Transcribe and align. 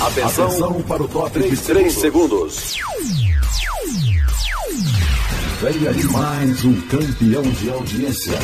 Atenção, 0.00 0.46
Atenção 0.46 0.82
para 0.84 1.02
o 1.02 1.08
top 1.08 1.38
de 1.38 1.54
3 1.58 1.92
segundos. 1.92 2.78
Vem 5.60 5.88
aí 5.88 6.04
mais 6.04 6.64
um 6.64 6.80
campeão 6.88 7.42
de 7.42 7.70
audiência. 7.70 8.38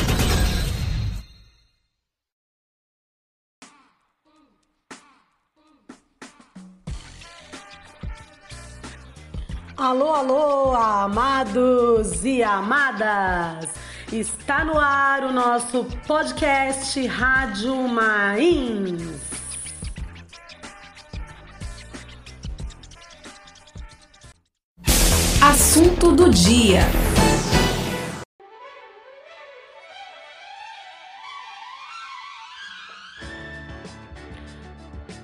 Alô, 9.75 10.13
alô, 10.13 10.75
amados 10.75 12.23
e 12.23 12.43
amadas! 12.43 13.67
Está 14.13 14.63
no 14.63 14.77
ar 14.77 15.23
o 15.23 15.33
nosso 15.33 15.85
podcast 16.05 17.03
Rádio 17.07 17.75
Mains. 17.87 19.26
Assunto 25.77 26.11
do 26.11 26.31
dia. 26.31 26.79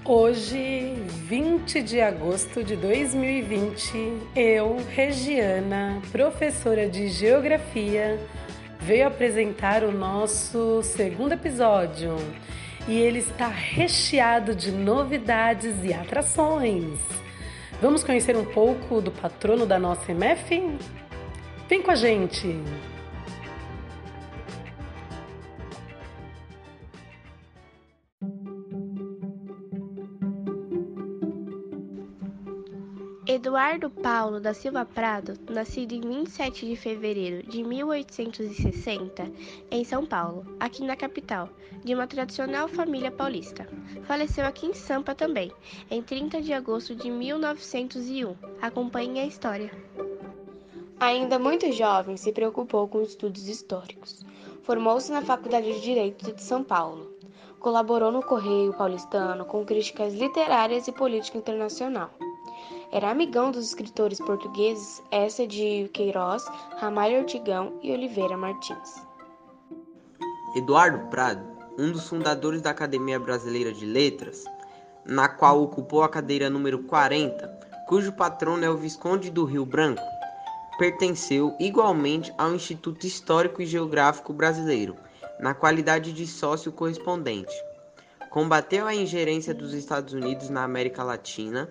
Hoje, 0.06 0.94
20 1.28 1.82
de 1.82 2.00
agosto 2.00 2.64
de 2.64 2.76
2020, 2.76 4.14
eu, 4.36 4.78
Regiana, 4.92 6.00
professora 6.12 6.88
de 6.88 7.08
Geografia, 7.08 8.20
veio 8.80 9.08
apresentar 9.08 9.84
o 9.84 9.92
nosso 9.92 10.84
segundo 10.84 11.32
episódio. 11.32 12.16
E 12.88 12.96
ele 12.96 13.20
está 13.20 13.48
recheado 13.48 14.54
de 14.54 14.72
novidades 14.72 15.84
e 15.84 15.92
atrações. 15.92 17.00
Vamos 17.84 18.02
conhecer 18.02 18.38
um 18.38 18.46
pouco 18.46 19.02
do 19.02 19.12
patrono 19.12 19.66
da 19.66 19.78
nossa 19.78 20.14
MF? 20.14 20.80
Vem 21.68 21.82
com 21.82 21.92
a 21.92 21.96
gente! 21.96 22.58
Eduardo 33.54 33.88
Paulo 33.88 34.40
da 34.40 34.52
Silva 34.52 34.84
Prado, 34.84 35.36
nascido 35.48 35.94
em 35.94 36.02
27 36.02 36.66
de 36.66 36.76
fevereiro 36.76 37.48
de 37.48 37.64
1860, 37.64 39.32
em 39.70 39.84
São 39.84 40.08
Paulo, 40.08 40.44
aqui 40.60 40.84
na 40.84 40.96
capital, 40.96 41.48
de 41.84 41.94
uma 41.94 42.08
tradicional 42.08 42.68
família 42.68 43.12
paulista. 43.12 43.70
Faleceu 44.06 44.44
aqui 44.48 44.66
em 44.66 44.74
Sampa 44.74 45.14
também, 45.14 45.52
em 45.92 46.02
30 46.02 46.42
de 46.42 46.52
agosto 46.52 46.96
de 46.96 47.12
1901. 47.12 48.36
Acompanhe 48.60 49.20
a 49.20 49.28
história. 49.28 49.70
Ainda 51.00 51.38
muito 51.38 51.72
jovem, 51.72 52.18
se 52.18 52.32
preocupou 52.32 52.88
com 52.88 53.04
estudos 53.04 53.48
históricos. 53.48 54.26
Formou-se 54.64 55.12
na 55.12 55.22
Faculdade 55.22 55.72
de 55.74 55.80
Direito 55.80 56.34
de 56.34 56.42
São 56.42 56.64
Paulo. 56.64 57.14
Colaborou 57.60 58.12
no 58.12 58.24
Correio 58.24 58.74
Paulistano 58.74 59.46
com 59.46 59.64
críticas 59.64 60.16
literárias 60.16 60.88
e 60.88 60.92
política 60.92 61.38
internacional. 61.38 62.10
Era 62.94 63.10
amigão 63.10 63.50
dos 63.50 63.66
escritores 63.66 64.20
portugueses 64.20 65.02
Essa 65.10 65.48
de 65.48 65.90
Queiroz, 65.96 66.46
Ramalho 66.78 67.22
Ortigão 67.22 67.80
e 67.82 67.92
Oliveira 67.92 68.38
Martins. 68.38 69.02
Eduardo 70.56 71.00
Prado, 71.10 71.44
um 71.76 71.92
dos 71.92 72.08
fundadores 72.08 72.62
da 72.62 72.70
Academia 72.70 73.20
Brasileira 73.20 73.74
de 73.74 73.84
Letras, 73.84 74.44
na 75.04 75.28
qual 75.28 75.64
ocupou 75.64 76.04
a 76.04 76.08
cadeira 76.08 76.52
número 76.52 76.84
40, 76.84 77.48
cujo 77.88 78.14
patrono 78.14 78.64
é 78.64 78.70
o 78.70 78.78
Visconde 78.78 79.32
do 79.32 79.44
Rio 79.44 79.66
Branco, 79.66 80.04
pertenceu 80.78 81.56
igualmente 81.60 82.32
ao 82.38 82.54
Instituto 82.54 83.08
Histórico 83.08 83.60
e 83.60 83.66
Geográfico 83.66 84.32
Brasileiro, 84.32 84.96
na 85.40 85.56
qualidade 85.56 86.14
de 86.14 86.28
sócio 86.28 86.72
correspondente. 86.72 87.56
Combateu 88.30 88.86
a 88.86 88.94
ingerência 88.94 89.52
dos 89.52 89.74
Estados 89.74 90.14
Unidos 90.14 90.50
na 90.50 90.64
América 90.64 91.04
Latina, 91.04 91.68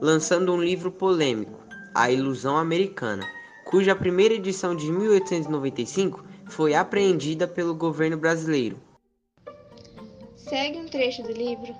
lançando 0.00 0.52
um 0.52 0.62
livro 0.62 0.90
polêmico, 0.90 1.60
A 1.94 2.10
Ilusão 2.10 2.56
Americana, 2.56 3.24
cuja 3.64 3.94
primeira 3.94 4.34
edição 4.34 4.74
de 4.74 4.90
1895 4.90 6.24
foi 6.46 6.74
apreendida 6.74 7.46
pelo 7.46 7.74
governo 7.74 8.16
brasileiro. 8.16 8.80
Segue 10.36 10.78
um 10.78 10.86
trecho 10.86 11.22
do 11.22 11.32
livro. 11.32 11.76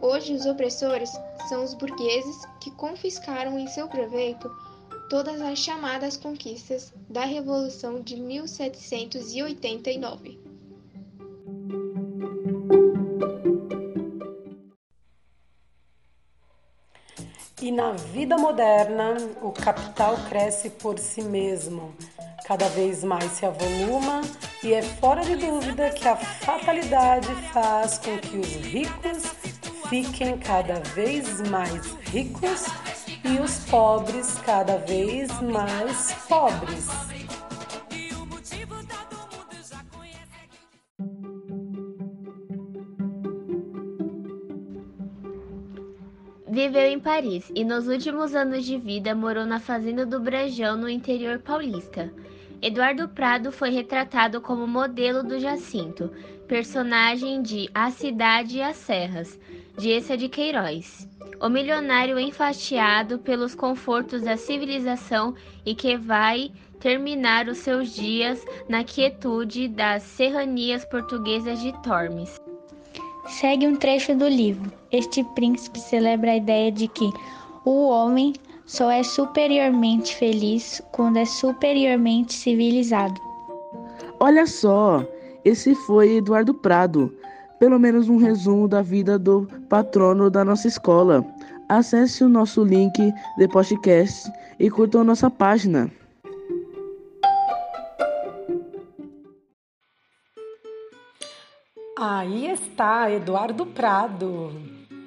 Hoje, 0.00 0.32
os 0.34 0.46
opressores 0.46 1.10
são 1.48 1.62
os 1.62 1.74
burgueses 1.74 2.36
que 2.60 2.70
confiscaram 2.72 3.56
em 3.58 3.68
seu 3.68 3.86
proveito 3.88 4.50
todas 5.10 5.40
as 5.42 5.58
chamadas 5.58 6.16
conquistas 6.16 6.92
da 7.08 7.24
Revolução 7.24 8.00
de 8.00 8.16
1789. 8.16 10.51
Na 17.72 17.92
vida 17.92 18.36
moderna, 18.36 19.16
o 19.40 19.50
capital 19.50 20.16
cresce 20.28 20.68
por 20.68 20.98
si 20.98 21.22
mesmo, 21.22 21.94
cada 22.44 22.68
vez 22.68 23.02
mais 23.02 23.32
se 23.32 23.46
avoluma 23.46 24.20
e 24.62 24.74
é 24.74 24.82
fora 24.82 25.22
de 25.22 25.36
dúvida 25.36 25.88
que 25.90 26.06
a 26.06 26.14
fatalidade 26.14 27.28
faz 27.52 27.98
com 27.98 28.18
que 28.18 28.36
os 28.36 28.54
ricos 28.66 29.22
fiquem 29.88 30.38
cada 30.38 30.80
vez 30.94 31.40
mais 31.48 31.92
ricos 32.10 32.66
e 33.24 33.40
os 33.40 33.58
pobres 33.70 34.34
cada 34.44 34.76
vez 34.76 35.30
mais 35.40 36.12
pobres. 36.28 36.88
Viveu 46.72 46.88
em 46.88 46.98
Paris 46.98 47.52
e 47.54 47.64
nos 47.64 47.86
últimos 47.86 48.34
anos 48.34 48.64
de 48.64 48.78
vida 48.78 49.14
morou 49.14 49.44
na 49.44 49.60
fazenda 49.60 50.06
do 50.06 50.18
Brajão, 50.18 50.74
no 50.74 50.88
interior 50.88 51.38
paulista. 51.38 52.10
Eduardo 52.62 53.06
Prado 53.10 53.52
foi 53.52 53.68
retratado 53.68 54.40
como 54.40 54.66
modelo 54.66 55.22
do 55.22 55.38
Jacinto, 55.38 56.10
personagem 56.48 57.42
de 57.42 57.68
A 57.74 57.90
Cidade 57.90 58.56
e 58.56 58.62
as 58.62 58.76
Serras, 58.76 59.38
de 59.76 59.92
Essa 59.92 60.16
de 60.16 60.30
Queiroz. 60.30 61.06
O 61.38 61.50
milionário 61.50 62.18
enfastiado 62.18 63.18
pelos 63.18 63.54
confortos 63.54 64.22
da 64.22 64.38
civilização 64.38 65.34
e 65.66 65.74
que 65.74 65.98
vai 65.98 66.50
terminar 66.80 67.48
os 67.48 67.58
seus 67.58 67.94
dias 67.94 68.42
na 68.66 68.82
quietude 68.82 69.68
das 69.68 70.04
serranias 70.04 70.86
portuguesas 70.86 71.60
de 71.60 71.70
Tormes. 71.82 72.41
Segue 73.26 73.66
um 73.66 73.76
trecho 73.76 74.14
do 74.14 74.28
livro. 74.28 74.72
Este 74.90 75.22
príncipe 75.34 75.78
celebra 75.78 76.32
a 76.32 76.36
ideia 76.36 76.72
de 76.72 76.88
que 76.88 77.10
o 77.64 77.88
homem 77.88 78.32
só 78.66 78.90
é 78.90 79.02
superiormente 79.02 80.16
feliz 80.16 80.82
quando 80.92 81.18
é 81.18 81.24
superiormente 81.24 82.34
civilizado. 82.34 83.20
Olha 84.18 84.46
só, 84.46 85.04
esse 85.44 85.74
foi 85.74 86.16
Eduardo 86.16 86.52
Prado. 86.54 87.14
Pelo 87.58 87.78
menos 87.78 88.08
um 88.08 88.16
resumo 88.16 88.66
da 88.66 88.82
vida 88.82 89.18
do 89.18 89.48
patrono 89.68 90.28
da 90.28 90.44
nossa 90.44 90.66
escola. 90.66 91.24
Acesse 91.68 92.24
o 92.24 92.28
nosso 92.28 92.64
link 92.64 93.12
de 93.38 93.48
podcast 93.48 94.30
e 94.58 94.68
curta 94.68 94.98
a 94.98 95.04
nossa 95.04 95.30
página. 95.30 95.90
Aí 102.04 102.50
está 102.50 103.08
Eduardo 103.12 103.64
Prado. 103.64 104.60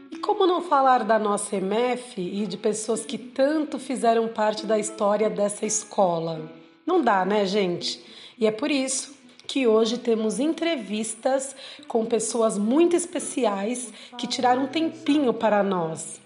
E 0.10 0.16
como 0.20 0.48
não 0.48 0.62
falar 0.62 1.04
da 1.04 1.20
nossa 1.20 1.58
MF 1.58 2.22
e 2.22 2.48
de 2.48 2.56
pessoas 2.56 3.06
que 3.06 3.18
tanto 3.18 3.78
fizeram 3.78 4.30
parte 4.30 4.66
da 4.66 4.80
história 4.80 5.30
dessa 5.30 5.66
escola? 5.66 6.50
Não 6.86 7.02
dá, 7.02 7.26
né, 7.26 7.46
gente? 7.46 8.02
E 8.40 8.48
é 8.48 8.52
por 8.52 8.72
isso 8.72 9.14
que 9.46 9.68
hoje 9.68 9.98
temos 9.98 10.40
entrevistas 10.40 11.54
com 11.86 12.06
pessoas 12.06 12.58
muito 12.58 12.96
especiais 12.96 13.92
que 14.18 14.26
tiraram 14.26 14.64
um 14.64 14.68
tempinho 14.68 15.34
para 15.34 15.62
nós. 15.62 16.22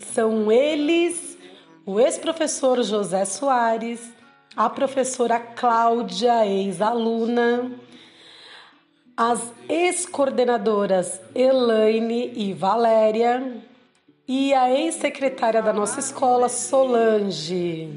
São 0.00 0.50
eles 0.50 1.38
o 1.86 2.00
ex-professor 2.00 2.82
José 2.82 3.24
Soares, 3.24 4.00
a 4.56 4.68
professora 4.68 5.38
Cláudia, 5.38 6.44
ex-aluna, 6.44 7.70
as 9.18 9.52
ex-coordenadoras 9.68 11.20
Elaine 11.34 12.32
e 12.36 12.52
Valéria 12.52 13.60
e 14.28 14.54
a 14.54 14.70
ex-secretária 14.70 15.60
da 15.60 15.72
nossa 15.72 15.98
escola, 15.98 16.48
Solange. 16.48 17.90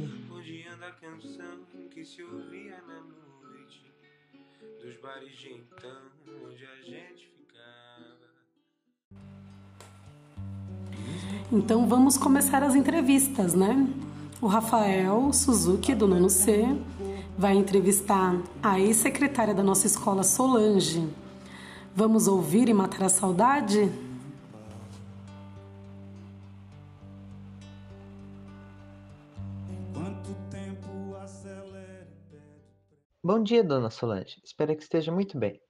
Então 11.52 11.88
vamos 11.88 12.18
começar 12.18 12.64
as 12.64 12.74
entrevistas, 12.74 13.54
né? 13.54 13.88
O 14.42 14.48
Rafael 14.48 15.32
Suzuki, 15.32 15.94
do 15.94 16.08
nono 16.08 16.32
C, 16.32 16.66
vai 17.38 17.56
entrevistar 17.56 18.42
a 18.62 18.78
ex-secretária 18.80 19.54
da 19.54 19.64
nossa 19.64 19.88
escola, 19.88 20.24
Solange. 20.24 21.10
Vamos 21.96 22.28
ouvir 22.28 22.68
e 22.70 22.74
matar 22.74 23.04
a 23.04 23.10
saudade? 23.10 23.90
Bom 33.24 33.44
dia, 33.44 33.64
dona 33.64 33.90
Solange. 33.90 34.42
Espero 34.44 34.76
que 34.76 34.84
esteja 34.84 35.12
muito 35.12 35.38
bem. 35.38 35.62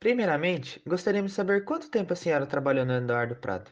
Primeiramente, 0.00 0.82
gostaríamos 0.86 1.32
de 1.32 1.36
saber 1.36 1.64
quanto 1.64 1.90
tempo 1.90 2.12
a 2.12 2.16
senhora 2.16 2.46
trabalhou 2.46 2.84
no 2.84 2.94
Eduardo 2.94 3.36
Prado. 3.36 3.70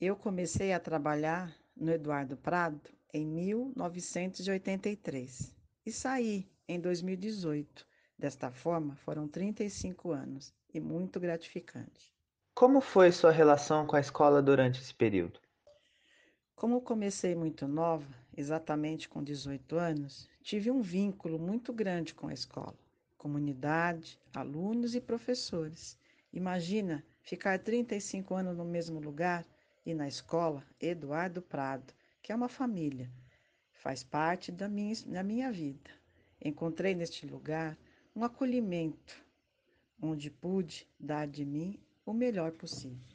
Eu 0.00 0.16
comecei 0.16 0.72
a 0.72 0.80
trabalhar 0.80 1.54
no 1.76 1.92
Eduardo 1.92 2.36
Prado 2.36 2.80
em 3.12 3.26
1983 3.26 5.53
e 5.84 5.92
saí 5.92 6.48
em 6.66 6.80
2018. 6.80 7.86
Desta 8.18 8.50
forma, 8.50 8.94
foram 8.96 9.28
35 9.28 10.12
anos 10.12 10.54
e 10.72 10.80
muito 10.80 11.18
gratificante. 11.20 12.14
Como 12.54 12.80
foi 12.80 13.10
sua 13.10 13.30
relação 13.32 13.86
com 13.86 13.96
a 13.96 14.00
escola 14.00 14.40
durante 14.40 14.80
esse 14.80 14.94
período? 14.94 15.40
Como 16.54 16.80
comecei 16.80 17.34
muito 17.34 17.66
nova, 17.66 18.06
exatamente 18.36 19.08
com 19.08 19.22
18 19.22 19.76
anos, 19.76 20.28
tive 20.40 20.70
um 20.70 20.80
vínculo 20.80 21.38
muito 21.38 21.72
grande 21.72 22.14
com 22.14 22.28
a 22.28 22.32
escola, 22.32 22.78
comunidade, 23.18 24.18
alunos 24.32 24.94
e 24.94 25.00
professores. 25.00 25.98
Imagina 26.32 27.04
ficar 27.20 27.58
35 27.58 28.34
anos 28.34 28.56
no 28.56 28.64
mesmo 28.64 29.00
lugar 29.00 29.44
e 29.84 29.92
na 29.92 30.06
escola 30.06 30.64
Eduardo 30.80 31.42
Prado, 31.42 31.92
que 32.22 32.30
é 32.30 32.34
uma 32.36 32.48
família, 32.48 33.10
faz 33.84 34.02
parte 34.02 34.50
da 34.50 34.66
minha, 34.66 34.94
da 35.04 35.22
minha 35.22 35.52
vida. 35.52 35.90
Encontrei 36.42 36.94
neste 36.94 37.26
lugar 37.26 37.76
um 38.16 38.24
acolhimento, 38.24 39.22
onde 40.00 40.30
pude 40.30 40.88
dar 40.98 41.26
de 41.26 41.44
mim 41.44 41.78
o 42.06 42.14
melhor 42.14 42.52
possível. 42.52 43.14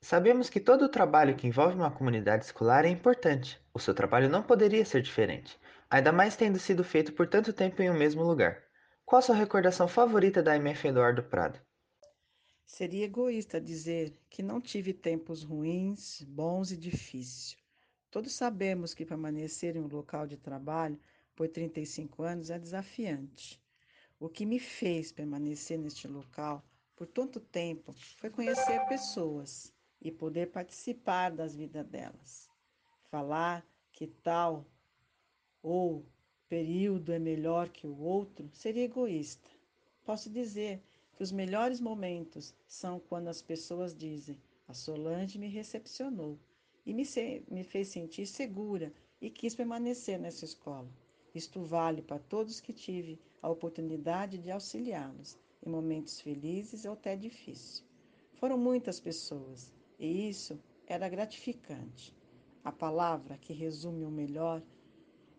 Sabemos 0.00 0.50
que 0.50 0.58
todo 0.58 0.82
o 0.86 0.88
trabalho 0.88 1.36
que 1.36 1.46
envolve 1.46 1.76
uma 1.76 1.92
comunidade 1.92 2.44
escolar 2.44 2.84
é 2.84 2.88
importante. 2.88 3.60
O 3.72 3.78
seu 3.78 3.94
trabalho 3.94 4.28
não 4.28 4.42
poderia 4.42 4.84
ser 4.84 5.00
diferente, 5.00 5.56
ainda 5.88 6.10
mais 6.10 6.34
tendo 6.34 6.58
sido 6.58 6.82
feito 6.82 7.12
por 7.12 7.28
tanto 7.28 7.52
tempo 7.52 7.80
em 7.80 7.88
um 7.88 7.96
mesmo 7.96 8.24
lugar. 8.24 8.64
Qual 9.04 9.20
a 9.20 9.22
sua 9.22 9.36
recordação 9.36 9.86
favorita 9.86 10.42
da 10.42 10.56
MF 10.56 10.88
Eduardo 10.88 11.22
Prado? 11.22 11.60
Seria 12.66 13.04
egoísta 13.04 13.60
dizer 13.60 14.12
que 14.28 14.42
não 14.42 14.60
tive 14.60 14.92
tempos 14.92 15.44
ruins, 15.44 16.20
bons 16.22 16.72
e 16.72 16.76
difíceis. 16.76 17.63
Todos 18.14 18.32
sabemos 18.32 18.94
que 18.94 19.04
permanecer 19.04 19.74
em 19.74 19.80
um 19.80 19.88
local 19.88 20.24
de 20.24 20.36
trabalho 20.36 20.96
por 21.34 21.48
35 21.48 22.22
anos 22.22 22.48
é 22.48 22.56
desafiante. 22.56 23.60
O 24.20 24.28
que 24.28 24.46
me 24.46 24.60
fez 24.60 25.10
permanecer 25.10 25.76
neste 25.80 26.06
local 26.06 26.64
por 26.94 27.08
tanto 27.08 27.40
tempo 27.40 27.92
foi 28.16 28.30
conhecer 28.30 28.86
pessoas 28.86 29.74
e 30.00 30.12
poder 30.12 30.52
participar 30.52 31.32
das 31.32 31.56
vidas 31.56 31.84
delas. 31.88 32.48
Falar 33.10 33.66
que 33.90 34.06
tal 34.06 34.64
ou 35.60 36.06
período 36.48 37.12
é 37.12 37.18
melhor 37.18 37.68
que 37.68 37.84
o 37.84 37.98
outro 37.98 38.48
seria 38.52 38.84
egoísta. 38.84 39.50
Posso 40.04 40.30
dizer 40.30 40.80
que 41.16 41.22
os 41.24 41.32
melhores 41.32 41.80
momentos 41.80 42.54
são 42.64 43.00
quando 43.00 43.26
as 43.26 43.42
pessoas 43.42 43.92
dizem: 43.92 44.40
A 44.68 44.72
Solange 44.72 45.36
me 45.36 45.48
recepcionou 45.48 46.38
e 46.84 46.92
me, 46.92 47.04
se, 47.04 47.42
me 47.50 47.64
fez 47.64 47.88
sentir 47.88 48.26
segura 48.26 48.92
e 49.20 49.30
quis 49.30 49.54
permanecer 49.54 50.18
nessa 50.18 50.44
escola. 50.44 50.88
Isto 51.34 51.62
vale 51.62 52.02
para 52.02 52.18
todos 52.18 52.60
que 52.60 52.72
tive 52.72 53.18
a 53.42 53.48
oportunidade 53.48 54.38
de 54.38 54.50
auxiliá-los 54.50 55.38
em 55.64 55.70
momentos 55.70 56.20
felizes 56.20 56.84
ou 56.84 56.92
até 56.92 57.16
difíceis. 57.16 57.84
Foram 58.34 58.58
muitas 58.58 59.00
pessoas 59.00 59.72
e 59.98 60.28
isso 60.28 60.60
era 60.86 61.08
gratificante. 61.08 62.14
A 62.62 62.70
palavra 62.70 63.38
que 63.38 63.52
resume 63.52 64.04
o 64.04 64.10
melhor 64.10 64.62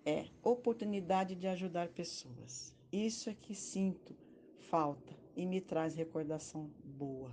é 0.05 0.25
oportunidade 0.43 1.35
de 1.35 1.47
ajudar 1.47 1.89
pessoas. 1.89 2.75
Isso 2.91 3.29
é 3.29 3.33
que 3.33 3.55
sinto 3.55 4.15
falta 4.69 5.13
e 5.35 5.45
me 5.45 5.59
traz 5.61 5.95
recordação 5.95 6.69
boa. 6.83 7.31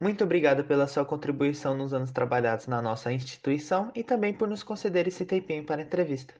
Muito 0.00 0.24
obrigado 0.24 0.64
pela 0.64 0.86
sua 0.86 1.04
contribuição 1.04 1.76
nos 1.76 1.94
anos 1.94 2.10
trabalhados 2.10 2.66
na 2.66 2.82
nossa 2.82 3.12
instituição 3.12 3.92
e 3.94 4.02
também 4.02 4.34
por 4.34 4.48
nos 4.48 4.62
conceder 4.62 5.06
esse 5.06 5.24
tempinho 5.24 5.64
para 5.64 5.80
a 5.80 5.84
entrevista. 5.84 6.34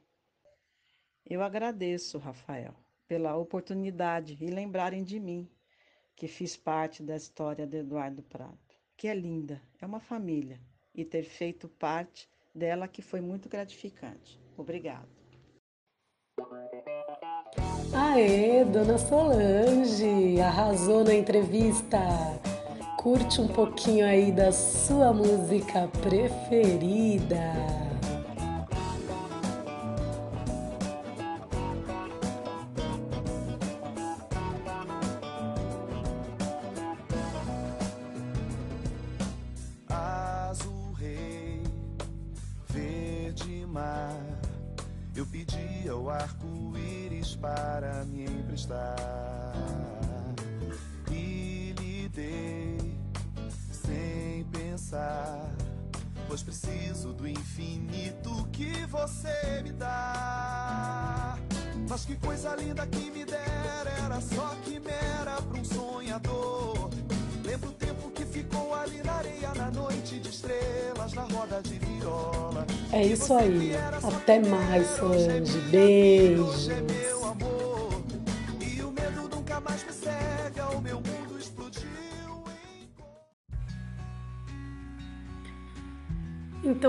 Eu 1.25 1.43
agradeço, 1.43 2.19
Rafael, 2.19 2.75
pela 3.07 3.37
oportunidade 3.37 4.37
e 4.41 4.47
lembrarem 4.49 5.03
de 5.03 5.19
mim, 5.19 5.49
que 6.17 6.29
fiz 6.29 6.57
parte 6.57 7.03
da 7.03 7.17
história 7.17 7.67
de 7.67 7.79
Eduardo 7.79 8.23
Prado, 8.23 8.59
que 8.97 9.09
é 9.09 9.15
linda, 9.15 9.61
é 9.81 9.87
uma 9.87 10.01
família, 10.01 10.61
e 10.95 11.05
ter 11.05 11.23
feito 11.23 11.69
parte 11.69 12.29
dela 12.55 12.87
que 12.87 13.03
foi 13.03 13.21
muito 13.21 13.49
gratificante. 13.49 14.41
Obrigado. 14.57 15.09
Aê, 17.93 18.65
dona 18.65 18.99
Solange, 18.99 20.41
arrasou 20.41 21.05
na 21.05 21.15
entrevista. 21.15 21.99
Curte 23.05 23.39
um 23.39 23.47
pouquinho 23.47 24.07
aí 24.07 24.33
da 24.33 24.51
sua 24.51 25.13
música 25.13 25.87
preferida. 26.01 27.53
azul 39.87 40.93
rei, 40.95 41.63
verde 42.71 43.67
mar. 43.67 44.19
Eu 45.15 45.27
pedi 45.27 45.87
ao 45.91 46.09
arco-íris 46.09 47.35
para 47.35 48.07
me 48.07 48.25
emprestar 48.25 49.53
e 51.11 51.75
lhe 51.79 52.09
dei 52.09 52.54
pensar, 54.85 55.51
pois 56.29 56.43
preciso 56.43 57.13
do 57.13 57.27
infinito 57.27 58.47
que 58.53 58.85
você 58.87 59.63
me 59.63 59.73
dá. 59.73 61.39
Mas 61.89 62.05
que 62.05 62.17
coisa 62.17 62.55
linda 62.55 62.87
que 62.87 63.11
me 63.11 63.25
dera, 63.25 63.91
era 64.05 64.21
só 64.21 64.55
quimera 64.65 65.41
pra 65.41 65.59
um 65.59 65.65
sonhador. 65.65 66.91
Lembro 67.45 67.71
o 67.71 67.73
tempo 67.73 68.11
que 68.11 68.25
ficou 68.25 68.75
ali 68.75 69.03
na 69.03 69.13
areia 69.15 69.55
na 69.55 69.71
noite 69.71 70.19
de 70.19 70.29
estrelas, 70.29 71.13
na 71.15 71.23
roda 71.23 71.63
de 71.63 71.79
viola. 71.79 72.67
É 72.93 73.03
isso 73.07 73.35
aí. 73.35 73.73
Até 74.03 74.41
mais, 74.41 74.87
Solange. 74.97 75.59
Beijos. 75.71 76.69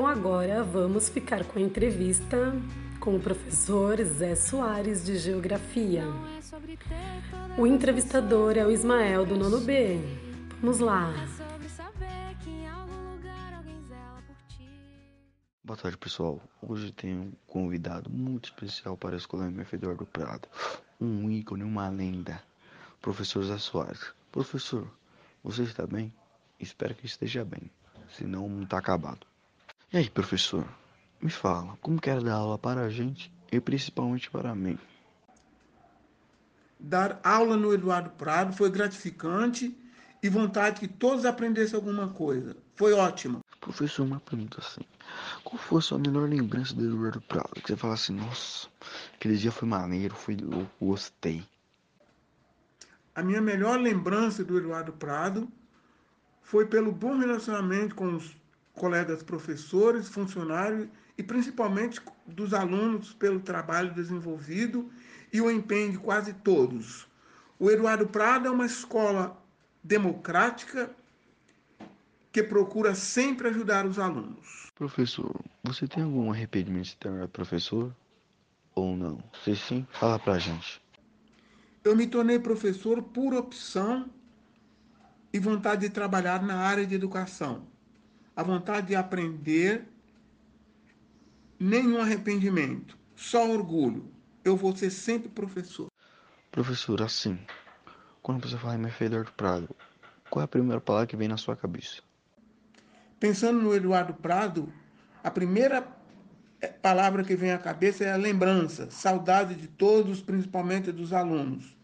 Então 0.05 0.13
agora 0.13 0.63
vamos 0.63 1.09
ficar 1.09 1.43
com 1.45 1.57
a 1.57 1.61
entrevista 1.63 2.37
com 2.99 3.15
o 3.15 3.19
professor 3.19 3.97
Zé 4.03 4.35
Soares 4.35 5.03
de 5.03 5.17
Geografia. 5.17 6.03
O 7.57 7.65
entrevistador 7.65 8.55
é 8.55 8.63
o 8.63 8.69
Ismael 8.69 9.25
do 9.25 9.35
nono 9.35 9.59
B. 9.61 9.99
Vamos 10.61 10.77
lá. 10.77 11.11
Boa 15.63 15.75
tarde, 15.75 15.97
pessoal. 15.97 16.39
Hoje 16.61 16.91
tenho 16.91 17.21
um 17.21 17.31
convidado 17.47 18.07
muito 18.07 18.49
especial 18.49 18.95
para 18.95 19.15
a 19.15 19.17
Escola 19.17 19.47
MF 19.47 19.75
Eduardo 19.75 20.05
Prado. 20.05 20.47
Um 21.01 21.31
ícone, 21.31 21.63
uma 21.63 21.89
lenda. 21.89 22.43
Professor 23.01 23.43
Zé 23.43 23.57
Soares. 23.57 24.13
Professor, 24.31 24.87
você 25.43 25.63
está 25.63 25.87
bem? 25.87 26.13
Espero 26.59 26.93
que 26.93 27.07
esteja 27.07 27.43
bem. 27.43 27.71
Senão 28.07 28.47
não 28.47 28.61
está 28.61 28.77
acabado. 28.77 29.25
E 29.93 29.97
aí, 29.97 30.09
professor? 30.09 30.67
Me 31.21 31.29
fala, 31.29 31.77
como 31.81 32.01
que 32.01 32.09
era 32.09 32.21
dar 32.21 32.35
aula 32.35 32.57
para 32.57 32.81
a 32.81 32.89
gente 32.89 33.31
e 33.51 33.59
principalmente 33.59 34.29
para 34.29 34.53
mim? 34.53 34.77
Dar 36.79 37.19
aula 37.23 37.55
no 37.55 37.73
Eduardo 37.73 38.09
Prado 38.11 38.53
foi 38.53 38.69
gratificante 38.69 39.75
e 40.21 40.29
vontade 40.29 40.79
que 40.79 40.87
todos 40.87 41.25
aprendessem 41.25 41.75
alguma 41.75 42.09
coisa. 42.09 42.57
Foi 42.75 42.93
ótimo. 42.93 43.39
Professor, 43.61 44.03
uma 44.05 44.19
pergunta 44.19 44.59
assim. 44.59 44.81
Qual 45.43 45.57
foi 45.57 45.79
a 45.79 45.81
sua 45.81 45.99
melhor 45.99 46.27
lembrança 46.27 46.73
do 46.75 46.85
Eduardo 46.85 47.21
Prado? 47.21 47.61
Que 47.61 47.67
você 47.67 47.77
fala 47.77 47.93
assim, 47.93 48.13
nossa, 48.13 48.67
aquele 49.15 49.37
dia 49.37 49.51
foi 49.51 49.67
maneiro, 49.67 50.13
foi 50.15 50.35
louco, 50.35 50.69
gostei. 50.79 51.43
A 53.15 53.23
minha 53.23 53.41
melhor 53.41 53.79
lembrança 53.79 54.43
do 54.43 54.57
Eduardo 54.57 54.91
Prado 54.93 55.47
foi 56.41 56.65
pelo 56.65 56.91
bom 56.91 57.17
relacionamento 57.17 57.95
com 57.95 58.15
os 58.15 58.35
colegas 58.75 59.23
professores, 59.23 60.07
funcionários 60.07 60.87
e 61.17 61.23
principalmente 61.23 62.01
dos 62.27 62.53
alunos 62.53 63.13
pelo 63.13 63.39
trabalho 63.39 63.93
desenvolvido 63.93 64.91
e 65.31 65.41
o 65.41 65.49
empenho 65.49 65.93
de 65.93 65.97
quase 65.97 66.33
todos. 66.33 67.07
O 67.57 67.71
Eduardo 67.71 68.07
Prado 68.07 68.47
é 68.47 68.51
uma 68.51 68.65
escola 68.65 69.41
democrática 69.83 70.91
que 72.31 72.43
procura 72.43 72.93
sempre 72.93 73.47
ajudar 73.47 73.85
os 73.85 73.97
alunos. 73.97 74.71
Professor, 74.75 75.33
você 75.63 75.87
tem 75.87 76.03
algum 76.03 76.31
arrependimento 76.31 76.87
de 76.87 76.97
ter 76.97 77.27
professor? 77.29 77.95
Ou 78.73 78.97
não? 78.97 79.23
Se 79.43 79.55
sim, 79.55 79.87
fala 79.93 80.19
pra 80.19 80.37
gente. 80.37 80.81
Eu 81.81 81.95
me 81.95 82.07
tornei 82.07 82.37
professor 82.37 83.01
por 83.01 83.33
opção 83.33 84.09
e 85.31 85.39
vontade 85.39 85.87
de 85.87 85.89
trabalhar 85.89 86.41
na 86.41 86.55
área 86.55 86.85
de 86.85 86.93
educação. 86.93 87.65
A 88.35 88.43
vontade 88.43 88.87
de 88.87 88.95
aprender, 88.95 89.87
nenhum 91.59 92.01
arrependimento, 92.01 92.97
só 93.15 93.49
orgulho. 93.49 94.11
Eu 94.43 94.57
vou 94.57 94.75
ser 94.75 94.89
sempre 94.89 95.29
professor. 95.29 95.87
Professor, 96.51 97.01
assim, 97.01 97.39
quando 98.21 98.47
você 98.47 98.57
fala 98.57 98.75
em 98.75 99.05
Eduardo 99.05 99.31
Prado, 99.31 99.75
qual 100.29 100.41
é 100.41 100.45
a 100.45 100.47
primeira 100.47 100.81
palavra 100.81 101.07
que 101.07 101.15
vem 101.15 101.27
na 101.27 101.37
sua 101.37 101.55
cabeça? 101.55 102.01
Pensando 103.19 103.61
no 103.61 103.73
Eduardo 103.73 104.13
Prado, 104.13 104.71
a 105.23 105.31
primeira 105.31 105.87
palavra 106.81 107.23
que 107.23 107.35
vem 107.35 107.51
à 107.51 107.57
cabeça 107.57 108.03
é 108.03 108.11
a 108.11 108.17
lembrança, 108.17 108.89
saudade 108.89 109.55
de 109.55 109.67
todos, 109.67 110.21
principalmente 110.21 110.91
dos 110.91 111.13
alunos. 111.13 111.75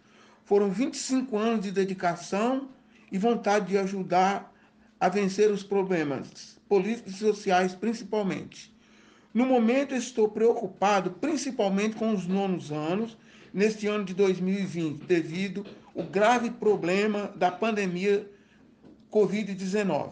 Foram 0.46 0.70
25 0.70 1.38
anos 1.38 1.62
de 1.62 1.72
dedicação 1.72 2.70
e 3.12 3.18
vontade 3.18 3.68
de 3.68 3.78
ajudar 3.78 4.51
a 5.02 5.10
vencer 5.10 5.50
os 5.50 5.64
problemas 5.64 6.60
políticos 6.70 7.16
e 7.16 7.18
sociais, 7.18 7.74
principalmente. 7.74 8.72
No 9.34 9.48
momento, 9.48 9.96
estou 9.96 10.30
preocupado 10.30 11.10
principalmente 11.10 11.96
com 11.96 12.14
os 12.14 12.28
nonos 12.28 12.72
anos, 12.72 13.18
neste 13.52 13.88
ano 13.88 14.06
de 14.06 14.14
2020, 14.14 15.04
devido 15.04 15.66
ao 15.98 16.04
grave 16.04 16.52
problema 16.52 17.34
da 17.36 17.52
pandemia 17.52 18.30
Covid-19. 19.12 20.12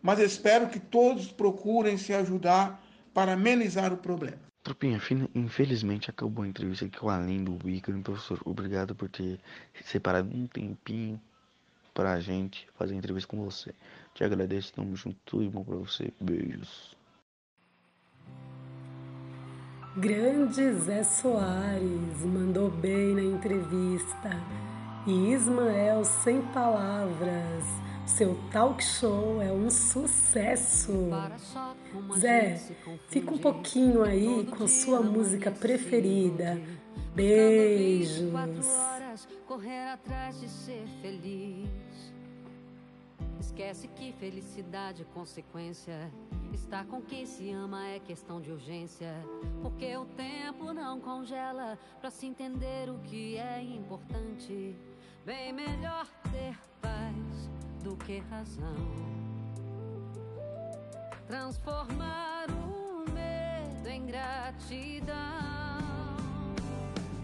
Mas 0.00 0.20
espero 0.20 0.68
que 0.68 0.78
todos 0.78 1.32
procurem 1.32 1.98
se 1.98 2.14
ajudar 2.14 2.80
para 3.12 3.32
amenizar 3.32 3.92
o 3.92 3.96
problema. 3.96 4.38
Tropinha, 4.62 5.00
infelizmente 5.34 6.10
acabou 6.10 6.44
a 6.44 6.48
entrevista 6.48 6.84
aqui 6.84 6.98
com 6.98 7.10
além 7.10 7.42
do 7.42 7.68
ícone, 7.68 8.02
professor. 8.02 8.40
Obrigado 8.44 8.94
por 8.94 9.08
ter 9.08 9.40
separado 9.84 10.28
um 10.32 10.46
tempinho 10.46 11.20
pra 11.96 12.20
gente 12.20 12.68
fazer 12.78 12.94
a 12.94 12.98
entrevista 12.98 13.28
com 13.34 13.42
você. 13.42 13.74
Te 14.14 14.22
agradeço, 14.22 14.74
tamo 14.74 14.94
junto, 14.94 15.16
tudo 15.24 15.50
bom 15.50 15.64
pra 15.64 15.76
você. 15.76 16.12
Beijos. 16.20 16.94
Grande 19.96 20.74
Zé 20.74 21.02
Soares 21.02 22.22
mandou 22.22 22.70
bem 22.70 23.14
na 23.14 23.22
entrevista. 23.22 24.30
E 25.06 25.32
Ismael 25.32 26.04
sem 26.04 26.42
palavras 26.48 27.64
seu 28.06 28.38
talk 28.52 28.82
show 28.82 29.42
é 29.42 29.52
um 29.52 29.68
sucesso. 29.68 30.92
Zé, 32.18 32.56
fica 33.08 33.34
um 33.34 33.38
pouquinho 33.38 34.04
aí 34.04 34.46
com 34.46 34.64
a 34.64 34.68
sua 34.68 35.00
música 35.00 35.50
preferida. 35.50 36.60
Beijos. 37.14 38.32
Correr 39.46 39.88
atrás 39.88 40.40
de 40.40 40.48
ser 40.48 40.84
feliz. 41.00 41.85
Esquece 43.46 43.86
que 43.86 44.12
felicidade 44.12 45.02
é 45.02 45.04
consequência. 45.14 46.10
Estar 46.52 46.84
com 46.84 47.00
quem 47.00 47.24
se 47.24 47.52
ama 47.52 47.86
é 47.86 48.00
questão 48.00 48.40
de 48.40 48.50
urgência. 48.50 49.14
Porque 49.62 49.96
o 49.96 50.04
tempo 50.04 50.72
não 50.72 51.00
congela 51.00 51.78
para 52.00 52.10
se 52.10 52.26
entender 52.26 52.90
o 52.90 52.98
que 52.98 53.36
é 53.36 53.62
importante. 53.62 54.76
Bem 55.24 55.52
melhor 55.52 56.06
ter 56.32 56.58
paz 56.82 57.48
do 57.84 57.96
que 57.96 58.18
razão. 58.18 58.74
Transformar 61.28 62.46
o 62.50 63.08
medo 63.12 63.88
em 63.88 64.06
gratidão. 64.06 65.14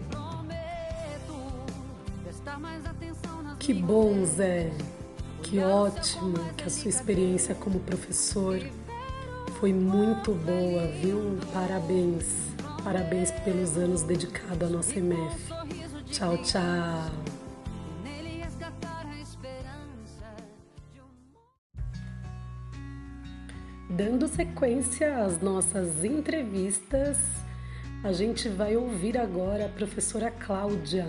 Prometo 0.09 1.35
prestar 2.23 2.57
mais 2.59 2.85
atenção 2.85 3.43
nas 3.43 3.57
Que 3.57 3.73
bom, 3.73 4.23
Zé. 4.23 4.71
Que 5.53 5.59
ótimo 5.59 6.33
que 6.57 6.63
a 6.63 6.69
sua 6.71 6.89
experiência 6.89 7.53
como 7.53 7.79
professor 7.81 8.59
foi 9.59 9.71
muito 9.71 10.33
boa, 10.33 10.87
viu? 10.99 11.37
Parabéns. 11.53 12.25
Parabéns 12.83 13.29
pelos 13.45 13.77
anos 13.77 14.01
dedicados 14.01 14.67
à 14.67 14.71
nossa 14.71 14.97
MF. 14.97 15.53
Tchau, 16.07 16.39
tchau. 16.39 17.11
Dando 23.91 24.27
sequência 24.27 25.23
às 25.23 25.39
nossas 25.39 26.03
entrevistas, 26.03 27.19
a 28.03 28.11
gente 28.11 28.49
vai 28.49 28.75
ouvir 28.75 29.19
agora 29.19 29.67
a 29.67 29.69
professora 29.69 30.31
Cláudia, 30.31 31.05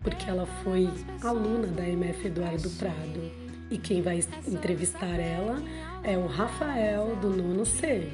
porque 0.00 0.28
ela 0.28 0.44
foi 0.64 0.90
aluna 1.22 1.68
da 1.68 1.88
MF 1.88 2.26
Eduardo 2.26 2.68
Prado. 2.70 3.43
E 3.74 3.78
quem 3.78 4.00
vai 4.00 4.20
entrevistar 4.46 5.18
ela 5.18 5.56
é 6.04 6.16
o 6.16 6.28
Rafael, 6.28 7.16
do 7.16 7.30
nono 7.30 7.66
C. 7.66 8.08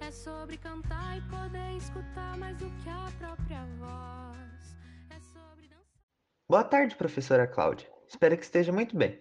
É 0.00 0.12
sobre 0.12 0.56
cantar 0.58 1.18
e 1.18 1.22
poder 1.22 1.76
escutar 1.76 2.38
mais 2.38 2.56
do 2.56 2.70
que 2.80 2.88
a 2.88 3.10
própria 3.18 3.64
voz. 3.80 4.76
É 5.10 5.18
sobre 5.18 5.66
dançar. 5.66 5.90
Boa 6.48 6.62
tarde, 6.62 6.94
professora 6.94 7.48
Cláudia. 7.48 7.90
Espero 8.06 8.36
que 8.36 8.44
esteja 8.44 8.70
muito 8.70 8.96
bem. 8.96 9.20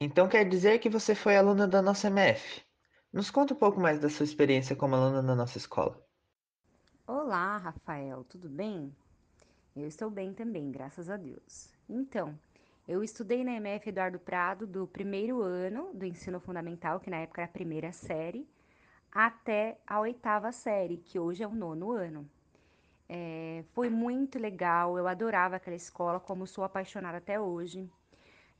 Então 0.00 0.28
quer 0.28 0.48
dizer 0.48 0.78
que 0.78 0.88
você 0.88 1.16
foi 1.16 1.36
aluna 1.36 1.66
da 1.66 1.82
nossa 1.82 2.06
MF. 2.06 2.62
Nos 3.12 3.32
conta 3.32 3.52
um 3.52 3.56
pouco 3.58 3.80
mais 3.80 3.98
da 3.98 4.08
sua 4.08 4.22
experiência 4.22 4.76
como 4.76 4.94
aluna 4.94 5.22
na 5.22 5.34
nossa 5.34 5.58
escola. 5.58 6.00
Olá, 7.04 7.58
Rafael, 7.58 8.22
tudo 8.22 8.48
bem? 8.48 8.94
Eu 9.74 9.88
estou 9.88 10.08
bem 10.08 10.32
também, 10.32 10.70
graças 10.70 11.10
a 11.10 11.16
Deus. 11.16 11.68
Então, 11.88 12.38
eu 12.86 13.02
estudei 13.02 13.42
na 13.42 13.52
MF 13.54 13.88
Eduardo 13.88 14.18
Prado 14.18 14.66
do 14.66 14.86
primeiro 14.86 15.42
ano 15.42 15.92
do 15.92 16.04
ensino 16.04 16.38
fundamental, 16.38 17.00
que 17.00 17.10
na 17.10 17.18
época 17.18 17.42
era 17.42 17.50
a 17.50 17.52
primeira 17.52 17.92
série, 17.92 18.48
até 19.10 19.78
a 19.86 19.98
oitava 20.00 20.52
série, 20.52 20.98
que 20.98 21.18
hoje 21.18 21.42
é 21.42 21.46
o 21.48 21.54
nono 21.54 21.90
ano. 21.90 22.30
É, 23.08 23.64
foi 23.72 23.88
muito 23.88 24.38
legal, 24.38 24.96
eu 24.98 25.08
adorava 25.08 25.56
aquela 25.56 25.76
escola, 25.76 26.20
como 26.20 26.46
sou 26.46 26.62
apaixonada 26.64 27.18
até 27.18 27.40
hoje. 27.40 27.90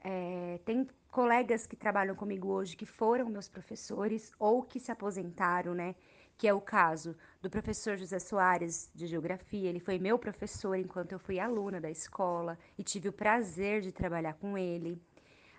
É, 0.00 0.60
tem 0.64 0.86
colegas 1.10 1.66
que 1.66 1.76
trabalham 1.76 2.14
comigo 2.14 2.48
hoje 2.48 2.76
que 2.76 2.86
foram 2.86 3.28
meus 3.28 3.48
professores 3.48 4.32
ou 4.38 4.62
que 4.62 4.80
se 4.80 4.90
aposentaram, 4.90 5.74
né? 5.74 5.94
Que 6.38 6.48
é 6.48 6.52
o 6.52 6.60
caso 6.60 7.16
do 7.40 7.48
professor 7.48 7.96
José 7.96 8.18
Soares 8.18 8.90
de 8.94 9.06
Geografia. 9.06 9.68
Ele 9.68 9.80
foi 9.80 9.98
meu 9.98 10.18
professor 10.18 10.74
enquanto 10.74 11.12
eu 11.12 11.18
fui 11.18 11.38
aluna 11.40 11.80
da 11.80 11.90
escola 11.90 12.58
e 12.76 12.82
tive 12.82 13.08
o 13.08 13.12
prazer 13.12 13.80
de 13.80 13.90
trabalhar 13.90 14.34
com 14.34 14.58
ele. 14.58 15.00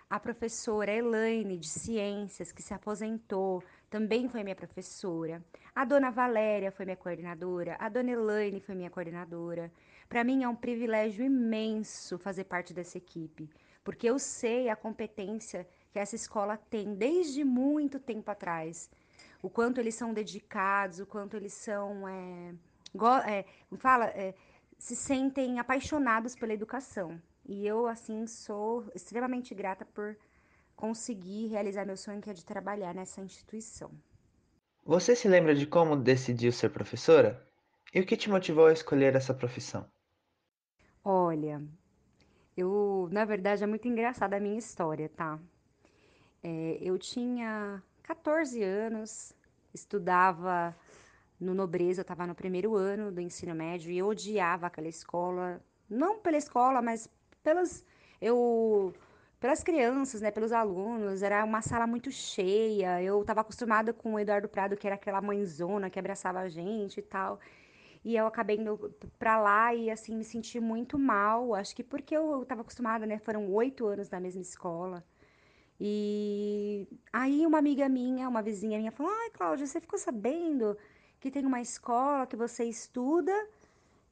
A 0.08 0.18
professora 0.18 0.90
Elaine 0.90 1.58
de 1.58 1.68
Ciências, 1.68 2.52
que 2.52 2.62
se 2.62 2.72
aposentou, 2.72 3.62
também 3.90 4.28
foi 4.28 4.42
minha 4.42 4.56
professora. 4.56 5.44
A 5.74 5.84
dona 5.84 6.10
Valéria 6.10 6.70
foi 6.70 6.84
minha 6.84 6.96
coordenadora. 6.96 7.76
A 7.78 7.88
dona 7.88 8.12
Elaine 8.12 8.60
foi 8.60 8.74
minha 8.74 8.90
coordenadora. 8.90 9.70
Para 10.08 10.24
mim 10.24 10.44
é 10.44 10.48
um 10.48 10.56
privilégio 10.56 11.24
imenso 11.24 12.18
fazer 12.18 12.44
parte 12.44 12.72
dessa 12.72 12.96
equipe 12.96 13.50
porque 13.88 14.06
eu 14.06 14.18
sei 14.18 14.68
a 14.68 14.76
competência 14.76 15.66
que 15.90 15.98
essa 15.98 16.14
escola 16.14 16.58
tem 16.58 16.94
desde 16.94 17.42
muito 17.42 17.98
tempo 17.98 18.30
atrás. 18.30 18.90
O 19.42 19.48
quanto 19.48 19.78
eles 19.78 19.94
são 19.94 20.12
dedicados, 20.12 20.98
o 20.98 21.06
quanto 21.06 21.36
eles 21.36 21.52
são. 21.52 22.08
É, 22.08 22.54
é, 23.26 23.44
fala, 23.76 24.06
é, 24.06 24.34
se 24.78 24.96
sentem 24.96 25.58
apaixonados 25.58 26.34
pela 26.34 26.54
educação. 26.54 27.20
E 27.46 27.66
eu, 27.66 27.86
assim, 27.86 28.26
sou 28.26 28.90
extremamente 28.94 29.54
grata 29.54 29.84
por 29.84 30.16
conseguir 30.76 31.46
realizar 31.46 31.84
meu 31.84 31.96
sonho, 31.96 32.20
que 32.20 32.30
é 32.30 32.34
de 32.34 32.44
trabalhar 32.44 32.94
nessa 32.94 33.20
instituição. 33.20 33.90
Você 34.84 35.14
se 35.14 35.28
lembra 35.28 35.54
de 35.54 35.66
como 35.66 35.96
decidiu 35.96 36.52
ser 36.52 36.70
professora? 36.70 37.46
E 37.94 38.00
o 38.00 38.06
que 38.06 38.16
te 38.16 38.30
motivou 38.30 38.66
a 38.66 38.72
escolher 38.72 39.14
essa 39.14 39.34
profissão? 39.34 39.86
Olha, 41.02 41.62
eu, 42.56 43.08
na 43.10 43.24
verdade, 43.24 43.64
é 43.64 43.66
muito 43.66 43.88
engraçada 43.88 44.36
a 44.36 44.40
minha 44.40 44.58
história, 44.58 45.08
tá? 45.08 45.38
É, 46.42 46.78
eu 46.80 46.98
tinha 46.98 47.82
14 48.08 48.62
anos, 48.62 49.34
estudava 49.74 50.74
no 51.38 51.52
Nobreza, 51.52 52.00
eu 52.00 52.02
estava 52.02 52.26
no 52.26 52.34
primeiro 52.34 52.74
ano 52.74 53.12
do 53.12 53.20
ensino 53.20 53.54
médio 53.54 53.90
e 53.90 53.98
eu 53.98 54.06
odiava 54.06 54.66
aquela 54.66 54.88
escola, 54.88 55.62
não 55.90 56.18
pela 56.18 56.38
escola, 56.38 56.80
mas 56.80 57.06
pelas 57.42 57.84
eu 58.18 58.94
pelas 59.38 59.62
crianças, 59.62 60.22
né, 60.22 60.30
pelos 60.30 60.52
alunos, 60.52 61.22
era 61.22 61.44
uma 61.44 61.60
sala 61.60 61.86
muito 61.86 62.10
cheia. 62.10 63.00
Eu 63.02 63.20
estava 63.20 63.42
acostumada 63.42 63.92
com 63.92 64.14
o 64.14 64.18
Eduardo 64.18 64.48
Prado, 64.48 64.76
que 64.76 64.86
era 64.86 64.96
aquela 64.96 65.20
mãezona 65.20 65.90
que 65.90 65.98
abraçava 65.98 66.40
a 66.40 66.48
gente 66.48 66.98
e 67.00 67.02
tal. 67.02 67.38
E 68.04 68.16
eu 68.16 68.26
acabei 68.26 68.56
indo 68.56 68.92
pra 69.18 69.38
lá 69.40 69.74
e, 69.74 69.90
assim, 69.90 70.16
me 70.16 70.24
senti 70.24 70.58
muito 70.58 70.98
mal. 70.98 71.54
Acho 71.54 71.76
que 71.76 71.84
porque 71.84 72.16
eu 72.16 72.42
estava 72.42 72.62
acostumada, 72.62 73.06
né? 73.06 73.18
Foram 73.18 73.52
oito 73.52 73.86
anos 73.86 74.10
na 74.10 74.18
mesma 74.18 74.42
escola. 74.42 75.04
E 75.80 76.88
aí 77.12 77.46
uma 77.46 77.58
amiga 77.58 77.88
minha, 77.88 78.28
uma 78.28 78.42
vizinha 78.42 78.78
minha, 78.78 78.90
falou: 78.90 79.12
Ai, 79.12 79.30
Cláudia, 79.30 79.66
você 79.66 79.80
ficou 79.80 79.98
sabendo 79.98 80.76
que 81.20 81.30
tem 81.30 81.44
uma 81.46 81.60
escola 81.60 82.26
que 82.26 82.36
você 82.36 82.64
estuda, 82.64 83.32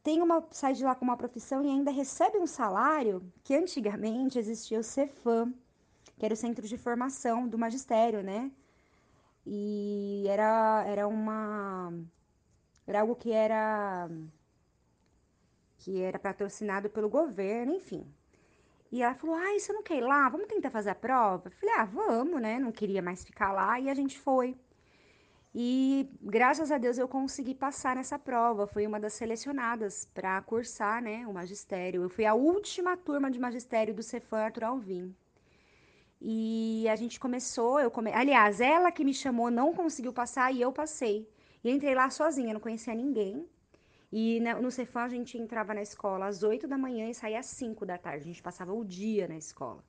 tem 0.02 0.22
uma, 0.22 0.46
sai 0.52 0.74
de 0.74 0.84
lá 0.84 0.94
com 0.94 1.04
uma 1.04 1.16
profissão 1.16 1.64
e 1.64 1.68
ainda 1.68 1.90
recebe 1.90 2.38
um 2.38 2.46
salário 2.46 3.22
que 3.42 3.54
antigamente 3.54 4.38
existia 4.38 4.78
o 4.80 4.82
Cefam, 4.84 5.52
que 6.18 6.24
era 6.24 6.34
o 6.34 6.36
centro 6.36 6.66
de 6.66 6.76
formação 6.78 7.48
do 7.48 7.58
magistério, 7.58 8.22
né? 8.22 8.50
E 9.44 10.24
era, 10.28 10.84
era 10.86 11.08
uma 11.08 11.92
era 12.86 13.00
algo 13.00 13.16
que 13.16 13.32
era 13.32 14.08
que 15.78 16.00
era 16.02 16.18
patrocinado 16.18 16.90
pelo 16.90 17.08
governo, 17.08 17.74
enfim. 17.74 18.06
E 18.90 19.02
ela 19.02 19.14
falou: 19.14 19.36
"Ah, 19.36 19.58
você 19.58 19.72
não 19.72 19.82
quer 19.82 19.98
ir 19.98 20.02
lá? 20.02 20.28
Vamos 20.28 20.46
tentar 20.48 20.70
fazer 20.70 20.90
a 20.90 20.94
prova?" 20.94 21.48
Eu 21.48 21.52
falei: 21.52 21.74
"Ah, 21.76 21.84
vamos, 21.84 22.40
né? 22.40 22.58
Não 22.58 22.72
queria 22.72 23.02
mais 23.02 23.24
ficar 23.24 23.52
lá" 23.52 23.78
e 23.80 23.88
a 23.90 23.94
gente 23.94 24.18
foi. 24.18 24.56
E 25.58 26.10
graças 26.20 26.70
a 26.70 26.76
Deus 26.76 26.98
eu 26.98 27.08
consegui 27.08 27.54
passar 27.54 27.96
nessa 27.96 28.18
prova. 28.18 28.66
Fui 28.66 28.86
uma 28.86 29.00
das 29.00 29.14
selecionadas 29.14 30.04
para 30.14 30.40
cursar, 30.42 31.02
né, 31.02 31.26
o 31.26 31.32
magistério. 31.32 32.02
Eu 32.02 32.10
fui 32.10 32.26
a 32.26 32.34
última 32.34 32.94
turma 32.94 33.30
de 33.30 33.38
magistério 33.40 33.94
do 33.94 34.02
Cefam 34.02 34.36
Arthur 34.38 34.64
Alvim. 34.64 35.14
E 36.20 36.86
a 36.90 36.96
gente 36.96 37.18
começou, 37.18 37.80
eu 37.80 37.90
come... 37.90 38.12
aliás, 38.12 38.60
ela 38.60 38.92
que 38.92 39.04
me 39.04 39.14
chamou 39.14 39.50
não 39.50 39.72
conseguiu 39.74 40.12
passar 40.12 40.52
e 40.52 40.60
eu 40.60 40.72
passei. 40.72 41.26
E 41.64 41.70
entrei 41.70 41.94
lá 41.94 42.10
sozinha, 42.10 42.52
não 42.52 42.60
conhecia 42.60 42.94
ninguém. 42.94 43.48
E 44.12 44.40
no 44.40 44.70
Cefam 44.70 45.02
a 45.02 45.08
gente 45.08 45.36
entrava 45.36 45.74
na 45.74 45.82
escola 45.82 46.26
às 46.26 46.42
8 46.42 46.68
da 46.68 46.78
manhã 46.78 47.08
e 47.08 47.14
saía 47.14 47.40
às 47.40 47.46
5 47.46 47.84
da 47.84 47.98
tarde. 47.98 48.24
A 48.24 48.26
gente 48.26 48.42
passava 48.42 48.72
o 48.72 48.84
dia 48.84 49.26
na 49.26 49.36
escola. 49.36 49.84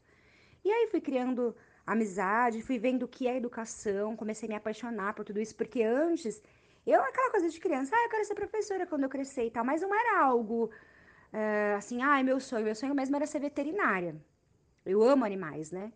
E 0.65 0.71
aí 0.71 0.87
fui 0.87 0.99
criando 0.99 1.55
amizade, 1.85 2.61
fui 2.61 2.77
vendo 2.77 3.03
o 3.03 3.07
que 3.07 3.27
é 3.27 3.37
educação, 3.37 4.15
comecei 4.15 4.47
a 4.47 4.49
me 4.49 4.55
apaixonar 4.55 5.13
por 5.13 5.23
tudo 5.23 5.39
isso, 5.39 5.55
porque 5.55 5.81
antes, 5.83 6.41
eu, 6.85 7.01
aquela 7.01 7.31
coisa 7.31 7.49
de 7.49 7.59
criança, 7.59 7.95
ah, 7.95 8.03
eu 8.03 8.09
quero 8.09 8.25
ser 8.25 8.35
professora 8.35 8.85
quando 8.85 9.03
eu 9.03 9.09
crescer 9.09 9.45
e 9.45 9.51
tal, 9.51 9.63
mas 9.63 9.81
não 9.81 9.93
era 9.95 10.21
algo 10.25 10.69
é, 11.31 11.75
assim, 11.77 12.01
ah, 12.01 12.19
é 12.19 12.23
meu 12.23 12.39
sonho, 12.39 12.65
meu 12.65 12.75
sonho 12.75 12.95
mesmo 12.95 13.15
era 13.15 13.25
ser 13.25 13.39
veterinária. 13.39 14.15
Eu 14.85 15.01
amo 15.03 15.25
animais, 15.25 15.71
né? 15.71 15.93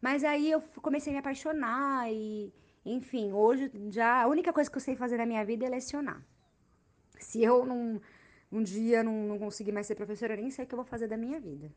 Mas 0.00 0.22
aí 0.24 0.50
eu 0.50 0.60
comecei 0.82 1.12
a 1.12 1.14
me 1.14 1.18
apaixonar 1.20 2.12
e, 2.12 2.52
enfim, 2.84 3.32
hoje 3.32 3.70
já 3.90 4.22
a 4.22 4.26
única 4.26 4.52
coisa 4.52 4.70
que 4.70 4.76
eu 4.76 4.80
sei 4.80 4.96
fazer 4.96 5.16
na 5.16 5.26
minha 5.26 5.44
vida 5.44 5.64
é 5.66 5.68
lecionar. 5.68 6.22
Se 7.24 7.42
eu 7.42 7.64
não, 7.66 8.00
um 8.52 8.62
dia 8.62 9.02
não, 9.02 9.12
não 9.30 9.38
conseguir 9.38 9.72
mais 9.72 9.86
ser 9.86 9.94
professora, 9.94 10.34
eu 10.34 10.42
nem 10.42 10.50
sei 10.50 10.64
o 10.64 10.68
que 10.68 10.74
eu 10.74 10.82
vou 10.82 10.84
fazer 10.86 11.08
da 11.08 11.16
minha 11.16 11.40
vida. 11.40 11.72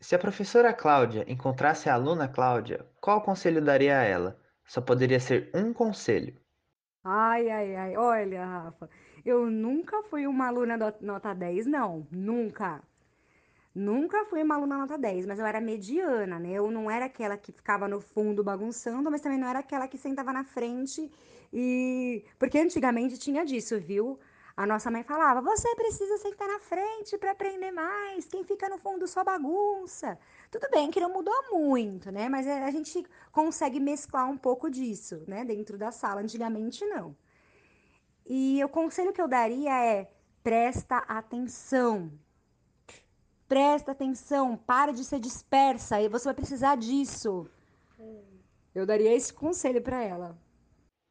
Se 0.00 0.14
a 0.14 0.18
professora 0.18 0.72
Cláudia 0.72 1.24
encontrasse 1.26 1.88
a 1.88 1.94
aluna 1.94 2.28
Cláudia, 2.28 2.86
qual 3.00 3.22
conselho 3.22 3.64
daria 3.64 3.98
a 3.98 4.02
ela? 4.02 4.38
Só 4.66 4.80
poderia 4.80 5.18
ser 5.18 5.50
um 5.54 5.72
conselho. 5.72 6.38
Ai, 7.02 7.50
ai, 7.50 7.76
ai. 7.76 7.96
Olha, 7.96 8.44
Rafa, 8.44 8.88
eu 9.24 9.50
nunca 9.50 10.02
fui 10.04 10.26
uma 10.26 10.46
aluna 10.48 10.76
nota 11.00 11.34
10, 11.34 11.66
não. 11.66 12.06
Nunca. 12.10 12.82
Nunca 13.74 14.24
fui 14.26 14.42
uma 14.42 14.54
aluna 14.54 14.78
nota 14.78 14.96
10, 14.98 15.26
mas 15.26 15.38
eu 15.38 15.46
era 15.46 15.60
mediana, 15.60 16.38
né? 16.38 16.52
Eu 16.52 16.70
não 16.70 16.90
era 16.90 17.06
aquela 17.06 17.36
que 17.36 17.52
ficava 17.52 17.88
no 17.88 18.00
fundo 18.00 18.44
bagunçando, 18.44 19.10
mas 19.10 19.20
também 19.20 19.38
não 19.38 19.48
era 19.48 19.58
aquela 19.60 19.88
que 19.88 19.98
sentava 19.98 20.32
na 20.32 20.44
frente 20.44 21.10
e. 21.52 22.24
Porque 22.38 22.58
antigamente 22.58 23.18
tinha 23.18 23.44
disso, 23.44 23.80
viu? 23.80 24.18
A 24.56 24.66
nossa 24.66 24.90
mãe 24.90 25.02
falava: 25.02 25.40
você 25.40 25.74
precisa 25.74 26.16
sentar 26.18 26.46
na 26.46 26.60
frente 26.60 27.18
para 27.18 27.32
aprender 27.32 27.72
mais. 27.72 28.26
Quem 28.26 28.44
fica 28.44 28.68
no 28.68 28.78
fundo 28.78 29.06
só 29.08 29.24
bagunça. 29.24 30.18
Tudo 30.50 30.68
bem 30.70 30.90
que 30.90 31.00
não 31.00 31.12
mudou 31.12 31.34
muito, 31.50 32.10
né? 32.12 32.28
Mas 32.28 32.46
a 32.46 32.70
gente 32.70 33.04
consegue 33.32 33.80
mesclar 33.80 34.30
um 34.30 34.38
pouco 34.38 34.70
disso, 34.70 35.24
né? 35.26 35.44
Dentro 35.44 35.76
da 35.76 35.90
sala. 35.90 36.20
Antigamente, 36.20 36.84
não. 36.86 37.16
E 38.24 38.62
o 38.64 38.68
conselho 38.68 39.12
que 39.12 39.20
eu 39.20 39.28
daria 39.28 39.72
é: 39.84 40.10
presta 40.42 40.98
atenção. 40.98 42.12
Presta 43.48 43.92
atenção, 43.92 44.56
para 44.56 44.92
de 44.92 45.04
ser 45.04 45.18
dispersa 45.20 46.00
e 46.00 46.08
você 46.08 46.24
vai 46.24 46.34
precisar 46.34 46.76
disso. 46.76 47.48
Eu 48.74 48.86
daria 48.86 49.12
esse 49.14 49.32
conselho 49.32 49.82
para 49.82 50.02
ela. 50.02 50.43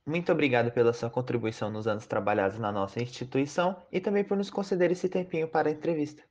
Muito 0.06 0.34
obrigado 0.34 0.70
pela 0.70 0.92
sua 0.92 1.10
contribuição 1.10 1.72
nos 1.72 1.88
anos 1.88 2.06
trabalhados 2.06 2.60
na 2.60 2.74
nossa 2.74 3.02
instituição 3.02 3.78
e 3.90 4.02
também 4.02 4.24
por 4.24 4.36
nos 4.36 4.50
conceder 4.50 4.92
esse 4.92 5.08
tempinho 5.08 5.48
para 5.48 5.70
a 5.70 5.72
entrevista. 5.72 6.22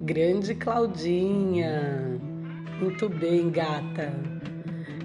Grande 0.00 0.54
Claudinha! 0.54 2.20
Muito 2.80 3.08
bem, 3.08 3.50
gata! 3.50 4.12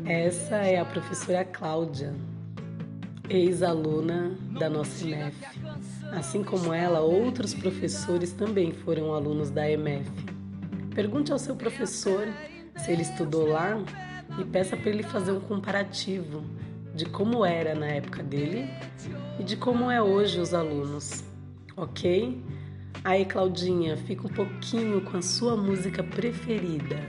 Essa 0.06 0.58
é 0.58 0.80
a 0.80 0.86
professora 0.86 1.44
Cláudia, 1.44 2.14
ex-aluna 3.28 4.38
da 4.60 4.70
nossa 4.70 5.04
EMF. 5.04 5.36
Assim 6.12 6.44
como 6.44 6.72
ela, 6.72 7.00
outros 7.00 7.56
professores 7.56 8.32
também 8.34 8.72
foram 8.72 9.16
alunos 9.16 9.50
da 9.50 9.68
EMF. 9.68 10.12
Pergunte 10.94 11.32
ao 11.32 11.40
seu 11.40 11.56
professor 11.56 12.28
se 12.78 12.92
ele 12.92 13.02
estudou 13.02 13.48
lá 13.48 13.84
e 14.40 14.44
peça 14.44 14.76
para 14.76 14.90
ele 14.90 15.04
fazer 15.04 15.32
um 15.32 15.40
comparativo 15.40 16.44
de 16.94 17.06
como 17.06 17.46
era 17.46 17.76
na 17.76 17.88
época 17.88 18.24
dele 18.24 18.70
e 19.40 19.44
de 19.44 19.58
como 19.58 19.92
é 19.92 20.02
hoje 20.02 20.40
os 20.40 20.54
alunos, 20.54 21.24
ok? 21.76 22.42
Aí, 23.04 23.26
Claudinha, 23.26 23.98
fica 23.98 24.26
um 24.26 24.30
pouquinho 24.32 25.02
com 25.02 25.18
a 25.18 25.22
sua 25.22 25.56
música 25.56 26.04
preferida. 26.04 27.00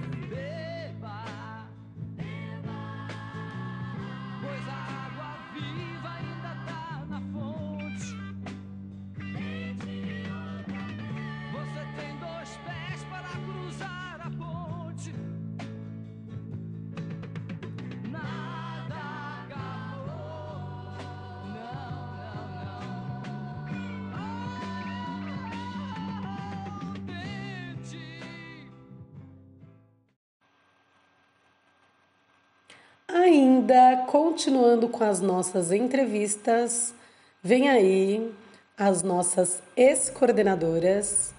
Ainda 33.27 34.05
continuando 34.07 34.89
com 34.89 35.03
as 35.03 35.21
nossas 35.21 35.73
entrevistas, 35.73 36.95
vem 37.43 37.69
aí 37.69 38.33
as 38.79 39.03
nossas 39.03 39.61
ex-coordenadoras, 39.77 41.35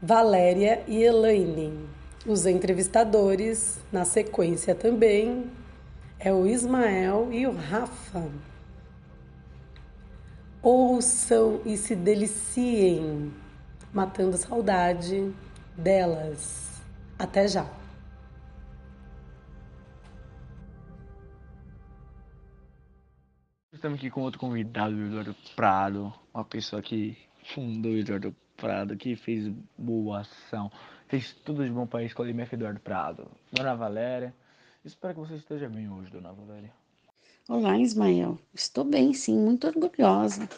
Valéria 0.00 0.80
e 0.86 1.02
Elaine. 1.02 1.88
Os 2.24 2.46
entrevistadores, 2.46 3.80
na 3.90 4.04
sequência 4.04 4.76
também, 4.76 5.50
é 6.20 6.32
o 6.32 6.46
Ismael 6.46 7.30
e 7.32 7.48
o 7.48 7.52
Rafa. 7.52 8.24
Ouçam 10.62 11.60
e 11.66 11.76
se 11.76 11.96
deliciem, 11.96 13.34
matando 13.92 14.36
saudade 14.36 15.34
delas. 15.76 16.80
Até 17.18 17.48
já! 17.48 17.66
Estamos 23.78 24.00
aqui 24.00 24.10
com 24.10 24.22
outro 24.22 24.40
convidado, 24.40 24.92
o 24.96 25.06
Eduardo 25.06 25.36
Prado, 25.54 26.12
uma 26.34 26.44
pessoa 26.44 26.82
que 26.82 27.16
fundou 27.54 27.92
o 27.92 27.96
Eduardo 27.96 28.34
Prado, 28.56 28.96
que 28.96 29.14
fez 29.14 29.46
boa 29.78 30.22
ação, 30.22 30.68
fez 31.06 31.32
tudo 31.44 31.62
de 31.62 31.70
bom 31.70 31.86
para 31.86 32.00
a 32.00 32.04
escola 32.04 32.28
MF 32.28 32.56
Eduardo 32.56 32.80
Prado. 32.80 33.30
Dona 33.52 33.76
Valéria, 33.76 34.34
espero 34.84 35.14
que 35.14 35.20
você 35.20 35.36
esteja 35.36 35.68
bem 35.68 35.88
hoje, 35.88 36.10
Dona 36.10 36.32
Valéria. 36.32 36.72
Olá, 37.48 37.78
Ismael. 37.78 38.36
Estou 38.52 38.82
bem, 38.82 39.14
sim, 39.14 39.38
muito 39.38 39.68
orgulhosa 39.68 40.48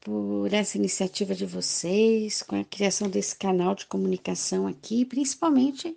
por 0.00 0.52
essa 0.52 0.76
iniciativa 0.76 1.32
de 1.32 1.46
vocês, 1.46 2.42
com 2.42 2.60
a 2.60 2.64
criação 2.64 3.08
desse 3.08 3.38
canal 3.38 3.76
de 3.76 3.86
comunicação 3.86 4.66
aqui, 4.66 5.04
principalmente 5.04 5.96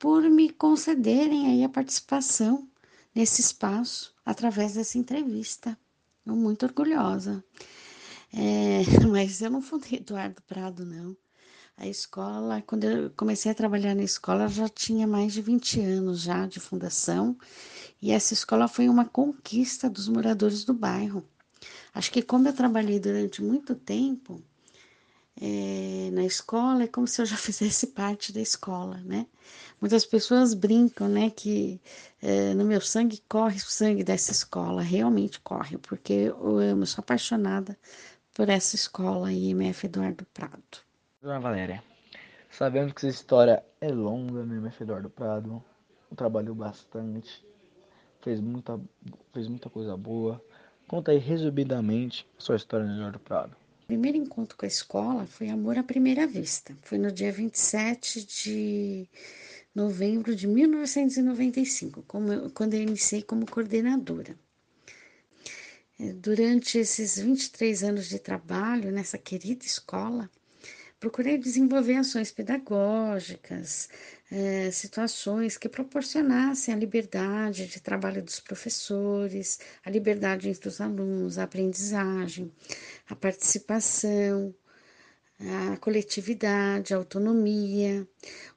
por 0.00 0.20
me 0.24 0.50
concederem 0.50 1.46
aí 1.46 1.62
a 1.62 1.68
participação 1.68 2.68
nesse 3.14 3.40
espaço 3.40 4.18
através 4.30 4.74
dessa 4.74 4.98
entrevista. 4.98 5.76
Estou 6.20 6.36
muito 6.36 6.64
orgulhosa. 6.64 7.44
É, 8.32 8.82
mas 9.10 9.40
eu 9.40 9.50
não 9.50 9.60
fundei 9.62 9.98
Eduardo 9.98 10.40
Prado, 10.42 10.84
não. 10.84 11.16
A 11.76 11.86
escola, 11.86 12.62
quando 12.62 12.84
eu 12.84 13.10
comecei 13.16 13.50
a 13.50 13.54
trabalhar 13.54 13.94
na 13.94 14.02
escola, 14.02 14.48
já 14.48 14.68
tinha 14.68 15.06
mais 15.06 15.32
de 15.32 15.40
20 15.40 15.80
anos 15.80 16.20
já 16.20 16.46
de 16.46 16.60
fundação, 16.60 17.36
e 18.02 18.12
essa 18.12 18.34
escola 18.34 18.68
foi 18.68 18.88
uma 18.88 19.06
conquista 19.06 19.88
dos 19.88 20.06
moradores 20.06 20.62
do 20.64 20.74
bairro. 20.74 21.24
Acho 21.94 22.12
que 22.12 22.22
como 22.22 22.46
eu 22.48 22.52
trabalhei 22.52 23.00
durante 23.00 23.42
muito 23.42 23.74
tempo 23.74 24.42
é, 25.40 26.10
na 26.12 26.24
escola, 26.24 26.84
é 26.84 26.86
como 26.86 27.06
se 27.06 27.22
eu 27.22 27.26
já 27.26 27.36
fizesse 27.38 27.88
parte 27.88 28.32
da 28.32 28.40
escola, 28.40 28.98
né? 28.98 29.26
Muitas 29.80 30.04
pessoas 30.04 30.52
brincam, 30.52 31.08
né, 31.08 31.30
que 31.30 31.80
é, 32.20 32.52
no 32.52 32.64
meu 32.64 32.80
sangue 32.80 33.22
corre 33.28 33.56
o 33.56 33.60
sangue 33.60 34.04
dessa 34.04 34.30
escola, 34.30 34.82
realmente 34.82 35.40
corre, 35.40 35.78
porque 35.78 36.12
eu 36.12 36.58
amo, 36.58 36.86
sou 36.86 37.00
apaixonada 37.00 37.78
por 38.34 38.48
essa 38.48 38.76
escola 38.76 39.32
IMF 39.32 39.86
Eduardo 39.86 40.26
Prado. 40.34 40.84
Dona 41.22 41.40
Valéria, 41.40 41.82
sabemos 42.50 42.92
que 42.92 43.06
essa 43.06 43.16
história 43.16 43.64
é 43.80 43.88
longa 43.88 44.44
no 44.44 44.54
IMF 44.54 44.82
Eduardo 44.82 45.08
Prado, 45.08 45.64
trabalhou 46.14 46.54
bastante, 46.54 47.42
fez 48.20 48.40
muita, 48.40 48.78
fez 49.32 49.48
muita 49.48 49.70
coisa 49.70 49.96
boa. 49.96 50.42
Conta 50.86 51.12
aí 51.12 51.18
resumidamente 51.18 52.26
a 52.38 52.40
sua 52.40 52.56
história 52.56 52.84
no 52.84 52.94
Eduardo 52.94 53.20
Prado. 53.20 53.56
O 53.84 53.86
primeiro 53.86 54.18
encontro 54.18 54.56
com 54.56 54.64
a 54.64 54.68
escola 54.68 55.26
foi 55.26 55.48
amor 55.48 55.78
à 55.78 55.82
primeira 55.82 56.26
vista. 56.26 56.76
Foi 56.82 56.98
no 56.98 57.10
dia 57.10 57.32
27 57.32 58.24
de 58.24 59.08
novembro 59.74 60.34
de 60.34 60.46
1995, 60.46 62.02
como, 62.06 62.50
quando 62.50 62.74
eu 62.74 62.82
iniciei 62.82 63.22
como 63.22 63.50
coordenadora. 63.50 64.36
É, 65.98 66.12
durante 66.12 66.78
esses 66.78 67.18
23 67.18 67.84
anos 67.84 68.08
de 68.08 68.18
trabalho 68.18 68.90
nessa 68.90 69.18
querida 69.18 69.64
escola, 69.64 70.30
procurei 70.98 71.38
desenvolver 71.38 71.96
ações 71.96 72.30
pedagógicas, 72.30 73.88
é, 74.30 74.70
situações 74.70 75.56
que 75.56 75.68
proporcionassem 75.68 76.72
a 76.74 76.76
liberdade 76.76 77.66
de 77.66 77.80
trabalho 77.80 78.22
dos 78.22 78.38
professores, 78.38 79.58
a 79.84 79.90
liberdade 79.90 80.48
entre 80.48 80.68
os 80.68 80.80
alunos, 80.80 81.38
a 81.38 81.44
aprendizagem, 81.44 82.52
a 83.08 83.16
participação, 83.16 84.54
a 85.48 85.76
coletividade, 85.78 86.92
a 86.92 86.98
autonomia, 86.98 88.06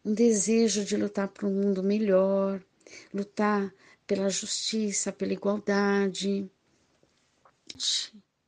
um 0.04 0.13
desejo 0.13 0.84
de 0.84 0.98
lutar 0.98 1.30
por 1.30 1.46
um 1.46 1.54
mundo 1.54 1.82
melhor, 1.82 2.62
lutar 3.13 3.74
pela 4.06 4.30
justiça, 4.30 5.12
pela 5.12 5.32
igualdade. 5.32 6.50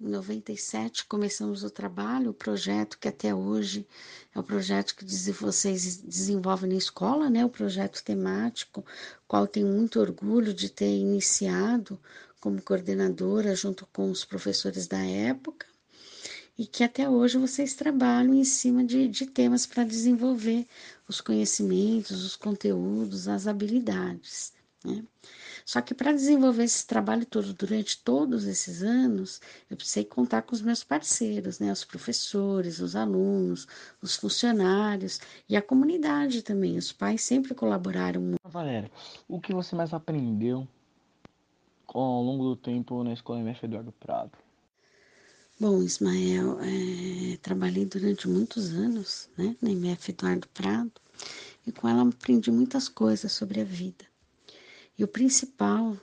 Em 0.01 0.09
97 0.09 1.05
começamos 1.05 1.63
o 1.63 1.69
trabalho, 1.69 2.31
o 2.31 2.33
projeto 2.33 2.99
que 2.99 3.07
até 3.07 3.33
hoje 3.33 3.87
é 4.35 4.39
o 4.39 4.43
projeto 4.43 4.95
que 4.95 5.05
vocês 5.31 5.97
desenvolvem 5.97 6.71
na 6.71 6.75
escola, 6.75 7.29
né? 7.29 7.45
O 7.45 7.49
projeto 7.49 8.03
temático, 8.03 8.85
qual 9.25 9.47
tenho 9.47 9.67
muito 9.67 9.99
orgulho 9.99 10.53
de 10.53 10.69
ter 10.69 10.93
iniciado 10.93 11.97
como 12.41 12.61
coordenadora 12.61 13.55
junto 13.55 13.87
com 13.87 14.11
os 14.11 14.25
professores 14.25 14.87
da 14.87 14.99
época 14.99 15.65
e 16.57 16.65
que 16.65 16.83
até 16.83 17.09
hoje 17.09 17.37
vocês 17.37 17.73
trabalham 17.73 18.33
em 18.33 18.43
cima 18.43 18.83
de, 18.83 19.07
de 19.07 19.25
temas 19.25 19.65
para 19.65 19.83
desenvolver 19.83 20.65
os 21.07 21.19
conhecimentos, 21.19 22.23
os 22.23 22.35
conteúdos, 22.35 23.27
as 23.27 23.45
habilidades. 23.45 24.53
Né? 24.83 25.03
Só 25.65 25.81
que 25.81 25.93
para 25.93 26.13
desenvolver 26.13 26.63
esse 26.63 26.85
trabalho 26.85 27.25
todo 27.25 27.53
durante 27.53 28.01
todos 28.03 28.45
esses 28.45 28.83
anos, 28.83 29.41
eu 29.69 29.75
precisei 29.75 30.05
contar 30.05 30.43
com 30.43 30.53
os 30.53 30.61
meus 30.61 30.83
parceiros, 30.83 31.59
né? 31.59 31.71
os 31.71 31.83
professores, 31.83 32.79
os 32.79 32.95
alunos, 32.95 33.67
os 34.01 34.15
funcionários 34.15 35.19
e 35.49 35.57
a 35.57 35.61
comunidade 35.61 36.41
também. 36.41 36.77
Os 36.77 36.91
pais 36.91 37.21
sempre 37.21 37.53
colaboraram 37.53 38.21
muito. 38.21 38.39
Valéria, 38.43 38.91
o 39.27 39.41
que 39.41 39.53
você 39.53 39.75
mais 39.75 39.93
aprendeu 39.93 40.67
ao 41.87 42.21
longo 42.21 42.43
do 42.43 42.55
tempo 42.55 43.03
na 43.03 43.13
Escola 43.13 43.39
MF 43.39 43.65
Eduardo 43.65 43.91
Prado? 43.91 44.44
Bom, 45.57 45.81
Ismael, 45.81 46.59
é, 46.59 47.37
trabalhei 47.37 47.85
durante 47.85 48.27
muitos 48.27 48.71
anos 48.71 49.29
né, 49.37 49.55
na 49.61 49.71
MF 49.71 50.11
Eduardo 50.11 50.49
Prado 50.49 50.91
e 51.65 51.71
com 51.71 51.87
ela 51.87 52.05
aprendi 52.05 52.51
muitas 52.51 52.89
coisas 52.89 53.31
sobre 53.31 53.61
a 53.61 53.63
vida. 53.63 54.03
E 54.97 55.03
o 55.05 55.07
principal, 55.07 55.97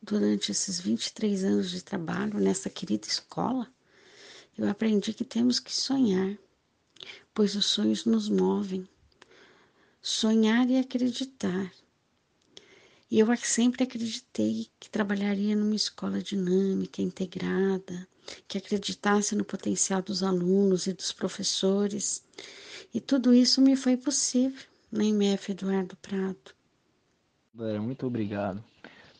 durante 0.00 0.50
esses 0.50 0.80
23 0.80 1.44
anos 1.44 1.70
de 1.70 1.84
trabalho 1.84 2.40
nessa 2.40 2.70
querida 2.70 3.06
escola, 3.06 3.70
eu 4.56 4.66
aprendi 4.66 5.12
que 5.12 5.26
temos 5.26 5.60
que 5.60 5.70
sonhar, 5.70 6.34
pois 7.34 7.54
os 7.56 7.66
sonhos 7.66 8.06
nos 8.06 8.30
movem. 8.30 8.88
Sonhar 10.00 10.70
e 10.70 10.78
acreditar. 10.78 11.70
E 13.10 13.18
eu 13.18 13.26
sempre 13.36 13.84
acreditei 13.84 14.70
que 14.80 14.88
trabalharia 14.88 15.54
numa 15.54 15.74
escola 15.74 16.22
dinâmica, 16.22 17.02
integrada, 17.02 18.08
que 18.46 18.58
acreditasse 18.58 19.34
no 19.34 19.44
potencial 19.44 20.02
dos 20.02 20.22
alunos 20.22 20.86
e 20.86 20.92
dos 20.92 21.12
professores. 21.12 22.24
E 22.92 23.00
tudo 23.00 23.34
isso 23.34 23.60
me 23.60 23.76
foi 23.76 23.96
possível 23.96 24.62
na 24.90 25.04
MF 25.04 25.52
Eduardo 25.52 25.96
Prado. 25.96 26.54
Muito 27.80 28.06
obrigado 28.06 28.62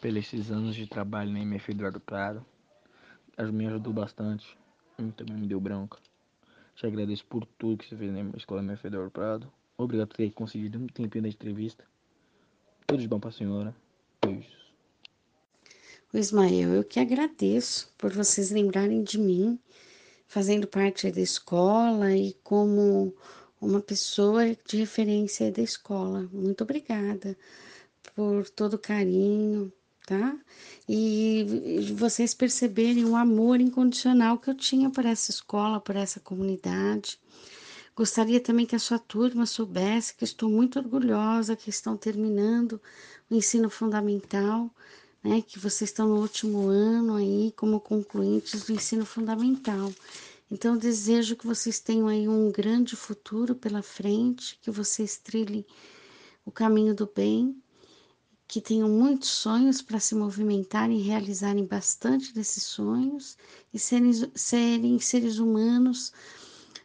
pelos 0.01 0.25
esses 0.25 0.51
anos 0.51 0.75
de 0.75 0.87
trabalho 0.87 1.33
na 1.33 1.41
MF 1.41 1.71
Eduardo 1.71 2.01
Prado. 2.01 2.45
Me 3.53 3.67
ajudou 3.67 3.93
bastante. 3.93 4.47
Também 5.17 5.37
me 5.37 5.47
deu 5.47 5.61
branca. 5.61 5.99
Te 6.77 6.87
agradeço 6.87 7.25
por 7.27 7.47
tudo 7.59 7.79
que 7.79 7.89
você 7.89 7.97
fez 7.97 8.13
na 8.13 8.37
escola 8.37 8.63
MF 8.63 8.87
Eduardo 8.87 9.11
Prado. 9.11 9.53
Obrigado 9.77 10.09
por 10.09 10.17
ter 10.17 10.31
conseguido 10.31 10.79
um 10.79 10.87
tempinho 10.87 11.23
da 11.23 11.29
entrevista. 11.29 11.85
Tudo 12.87 13.01
de 13.01 13.09
bom 13.09 13.19
para 13.19 13.31
a 13.31 13.33
senhora. 13.33 13.75
Beijos. 14.25 14.64
Ismael, 16.19 16.75
eu 16.75 16.85
que 16.85 17.01
agradeço 17.01 17.93
por 17.99 18.13
vocês 18.13 18.51
lembrarem 18.51 19.03
de 19.03 19.19
mim, 19.19 19.59
fazendo 20.27 20.67
parte 20.67 21.11
da 21.11 21.21
escola 21.21 22.17
e 22.17 22.35
como 22.43 23.15
uma 23.61 23.81
pessoa 23.81 24.57
de 24.67 24.77
referência 24.77 25.51
da 25.51 25.63
escola. 25.63 26.29
Muito 26.33 26.63
obrigada 26.63 27.37
por 28.15 28.49
todo 28.51 28.75
o 28.75 28.79
carinho, 28.79 29.73
tá? 30.07 30.39
E 30.89 31.93
vocês 31.97 32.35
perceberem 32.35 33.05
o 33.05 33.17
amor 33.17 33.61
incondicional 33.61 34.39
que 34.39 34.51
eu 34.51 34.55
tinha 34.55 34.91
por 34.91 35.05
essa 35.05 35.31
escola, 35.31 35.81
por 35.81 35.97
essa 35.97 36.21
comunidade. 36.21 37.19
Gostaria 37.97 38.41
também 38.41 38.67
que 38.67 38.77
a 38.77 38.81
sua 38.81 38.99
turma 38.99 39.47
soubesse 39.47 40.15
que 40.17 40.25
estou 40.25 40.51
muito 40.51 40.79
orgulhosa 40.79 41.57
que 41.57 41.71
estão 41.71 41.97
terminando 41.97 42.81
o 43.31 43.35
ensino 43.35 43.71
fundamental 43.71 44.71
né, 45.25 45.41
que 45.41 45.59
vocês 45.59 45.89
estão 45.89 46.07
no 46.07 46.21
último 46.21 46.69
ano 46.69 47.15
aí 47.15 47.53
como 47.57 47.81
concluintes 47.81 48.65
do 48.65 48.73
ensino 48.73 49.07
fundamental. 49.07 49.91
Então, 50.51 50.77
desejo 50.77 51.35
que 51.35 51.47
vocês 51.47 51.81
tenham 51.81 52.07
aí 52.07 52.29
um 52.29 52.53
grande 52.53 52.95
futuro 52.95 53.55
pela 53.55 53.83
frente, 53.83 54.59
que 54.61 54.71
vocês 54.71 55.17
trilhem 55.17 55.65
o 56.45 56.53
caminho 56.53 56.95
do 56.95 57.11
bem, 57.13 57.57
que 58.47 58.61
tenham 58.61 58.89
muitos 58.89 59.31
sonhos 59.31 59.81
para 59.81 59.99
se 59.99 60.15
movimentarem 60.15 60.99
e 60.99 61.03
realizarem 61.03 61.65
bastante 61.65 62.35
desses 62.35 62.63
sonhos 62.63 63.39
e 63.73 63.79
serem, 63.79 64.13
serem 64.35 64.99
seres 65.01 65.39
humanos 65.39 66.13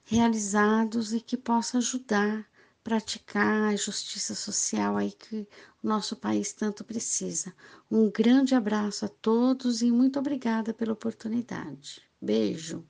realizados 0.06 1.14
e 1.14 1.20
que 1.20 1.36
possam 1.36 1.80
ajudar 1.80 2.49
praticar 2.84 3.74
a 3.74 3.76
justiça 3.76 4.34
social 4.34 4.98
aí 4.98 5.12
que 5.12 5.48
o 5.84 5.88
nosso 5.88 6.16
país 6.16 6.54
tanto 6.54 6.84
precisa. 6.84 7.54
Um 7.90 8.10
grande 8.10 8.56
abraço 8.56 9.06
a 9.06 9.10
todos 9.10 9.82
e 9.82 9.92
muito 9.92 10.20
obrigada 10.20 10.74
pela 10.74 10.94
oportunidade. 10.94 12.02
Beijo. 12.22 12.86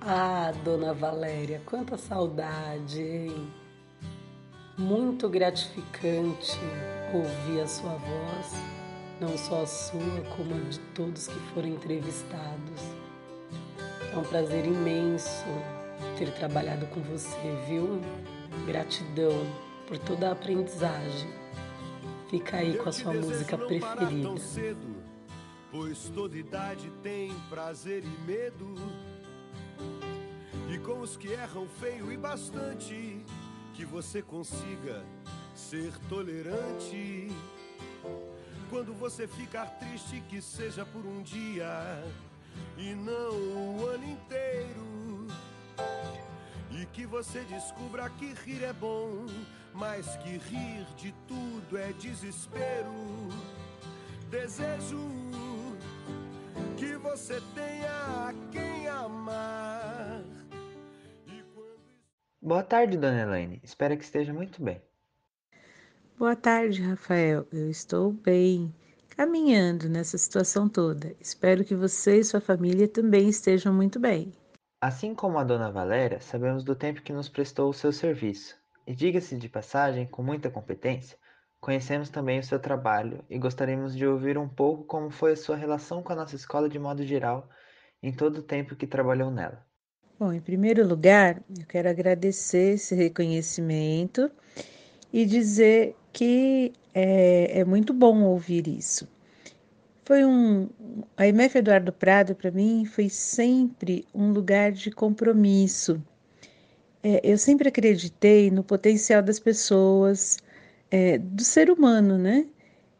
Ah, 0.00 0.52
dona 0.62 0.92
Valéria, 0.92 1.62
quanta 1.64 1.96
saudade, 1.96 3.00
hein? 3.00 3.52
Muito 4.76 5.28
gratificante 5.28 6.58
ouvir 7.14 7.60
a 7.60 7.66
sua 7.66 7.94
voz, 7.94 8.52
não 9.20 9.38
só 9.38 9.62
a 9.62 9.66
sua, 9.66 10.20
como 10.36 10.54
a 10.54 10.58
de 10.68 10.78
todos 10.94 11.28
que 11.28 11.38
foram 11.54 11.68
entrevistados. 11.68 12.82
É 14.12 14.16
um 14.16 14.24
prazer 14.24 14.66
imenso 14.66 15.46
ter 16.18 16.32
trabalhado 16.32 16.86
com 16.86 17.00
você, 17.00 17.56
viu? 17.68 18.00
Gratidão 18.66 19.32
por 19.86 19.98
toda 19.98 20.28
a 20.28 20.32
aprendizagem. 20.32 21.30
Fica 22.28 22.56
aí 22.56 22.76
com 22.76 22.88
a 22.88 22.92
sua 22.92 23.12
música 23.12 23.56
preferida. 23.56 24.36
Cedo, 24.38 24.96
pois 25.70 26.08
toda 26.08 26.36
idade 26.36 26.90
tem 27.02 27.32
prazer 27.48 28.02
e 28.04 28.26
medo. 28.26 28.74
E 30.72 30.78
com 30.78 31.00
os 31.00 31.16
que 31.16 31.28
erram 31.28 31.66
feio 31.80 32.10
e 32.10 32.16
bastante, 32.16 33.24
que 33.74 33.84
você 33.84 34.22
consiga 34.22 35.04
ser 35.54 35.92
tolerante. 36.08 37.28
Quando 38.70 38.92
você 38.94 39.28
ficar 39.28 39.66
triste, 39.78 40.22
que 40.28 40.40
seja 40.40 40.84
por 40.84 41.04
um 41.04 41.22
dia 41.22 42.02
e 42.76 42.94
não 42.94 43.30
o 43.30 43.86
ano 43.86 44.04
inteiro 44.04 44.93
que 46.94 47.04
você 47.04 47.40
descubra 47.40 48.08
que 48.10 48.32
rir 48.44 48.62
é 48.62 48.72
bom, 48.72 49.26
mas 49.74 50.16
que 50.18 50.38
rir 50.38 50.86
de 50.96 51.12
tudo 51.26 51.76
é 51.76 51.92
desespero. 51.94 52.94
Desejo 54.30 55.00
que 56.76 56.96
você 56.96 57.42
tenha 57.52 57.90
a 58.28 58.34
quem 58.52 58.86
amar. 58.86 60.22
Boa 62.40 62.62
tarde, 62.62 62.96
dona 62.96 63.22
Elaine. 63.22 63.60
Espero 63.64 63.96
que 63.96 64.04
esteja 64.04 64.32
muito 64.32 64.62
bem. 64.62 64.80
Boa 66.16 66.36
tarde, 66.36 66.80
Rafael. 66.80 67.44
Eu 67.52 67.68
estou 67.68 68.12
bem, 68.12 68.72
caminhando 69.08 69.88
nessa 69.88 70.16
situação 70.16 70.68
toda. 70.68 71.12
Espero 71.20 71.64
que 71.64 71.74
você 71.74 72.20
e 72.20 72.24
sua 72.24 72.40
família 72.40 72.86
também 72.86 73.28
estejam 73.28 73.74
muito 73.74 73.98
bem. 73.98 74.32
Assim 74.86 75.14
como 75.14 75.38
a 75.38 75.44
dona 75.44 75.70
Valéria, 75.70 76.20
sabemos 76.20 76.62
do 76.62 76.76
tempo 76.76 77.00
que 77.00 77.10
nos 77.10 77.26
prestou 77.26 77.70
o 77.70 77.72
seu 77.72 77.90
serviço. 77.90 78.54
E 78.86 78.94
diga-se 78.94 79.34
de 79.34 79.48
passagem, 79.48 80.06
com 80.06 80.22
muita 80.22 80.50
competência, 80.50 81.16
conhecemos 81.58 82.10
também 82.10 82.38
o 82.38 82.42
seu 82.42 82.58
trabalho 82.58 83.24
e 83.30 83.38
gostaríamos 83.38 83.96
de 83.96 84.06
ouvir 84.06 84.36
um 84.36 84.46
pouco 84.46 84.84
como 84.84 85.08
foi 85.08 85.32
a 85.32 85.36
sua 85.36 85.56
relação 85.56 86.02
com 86.02 86.12
a 86.12 86.16
nossa 86.16 86.36
escola 86.36 86.68
de 86.68 86.78
modo 86.78 87.02
geral 87.02 87.48
em 88.02 88.12
todo 88.12 88.40
o 88.40 88.42
tempo 88.42 88.76
que 88.76 88.86
trabalhou 88.86 89.30
nela. 89.30 89.64
Bom, 90.20 90.30
em 90.30 90.40
primeiro 90.42 90.86
lugar, 90.86 91.42
eu 91.58 91.64
quero 91.66 91.88
agradecer 91.88 92.74
esse 92.74 92.94
reconhecimento 92.94 94.30
e 95.10 95.24
dizer 95.24 95.96
que 96.12 96.74
é, 96.92 97.60
é 97.60 97.64
muito 97.64 97.94
bom 97.94 98.22
ouvir 98.24 98.68
isso. 98.68 99.08
Foi 100.04 100.24
um. 100.24 100.68
A 101.16 101.26
IMF 101.26 101.58
Eduardo 101.58 101.92
Prado, 101.92 102.34
para 102.34 102.50
mim, 102.50 102.84
foi 102.84 103.08
sempre 103.08 104.04
um 104.14 104.32
lugar 104.32 104.72
de 104.72 104.90
compromisso. 104.90 106.02
É, 107.02 107.20
eu 107.22 107.38
sempre 107.38 107.68
acreditei 107.68 108.50
no 108.50 108.64
potencial 108.64 109.22
das 109.22 109.38
pessoas, 109.38 110.38
é, 110.90 111.18
do 111.18 111.42
ser 111.44 111.70
humano, 111.70 112.18
né? 112.18 112.46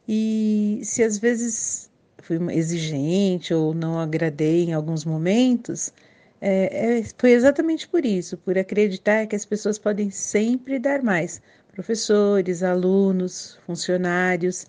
E 0.09 0.81
se 0.85 1.03
às 1.03 1.19
vezes 1.19 1.91
fui 2.23 2.39
exigente 2.53 3.53
ou 3.55 3.75
não 3.75 3.99
agradei 3.99 4.65
em 4.65 4.73
alguns 4.73 5.05
momentos, 5.05 5.93
é, 6.41 6.99
é, 7.01 7.05
foi 7.19 7.33
exatamente 7.33 7.89
por 7.89 8.05
isso, 8.05 8.37
por 8.39 8.59
acreditar 8.59 9.27
que 9.27 9.37
as 9.37 9.45
pessoas 9.47 9.79
podem 9.79 10.11
sempre 10.11 10.79
dar 10.79 11.03
mais. 11.03 11.41
Professores, 11.73 12.63
alunos, 12.63 13.59
funcionários. 13.67 14.67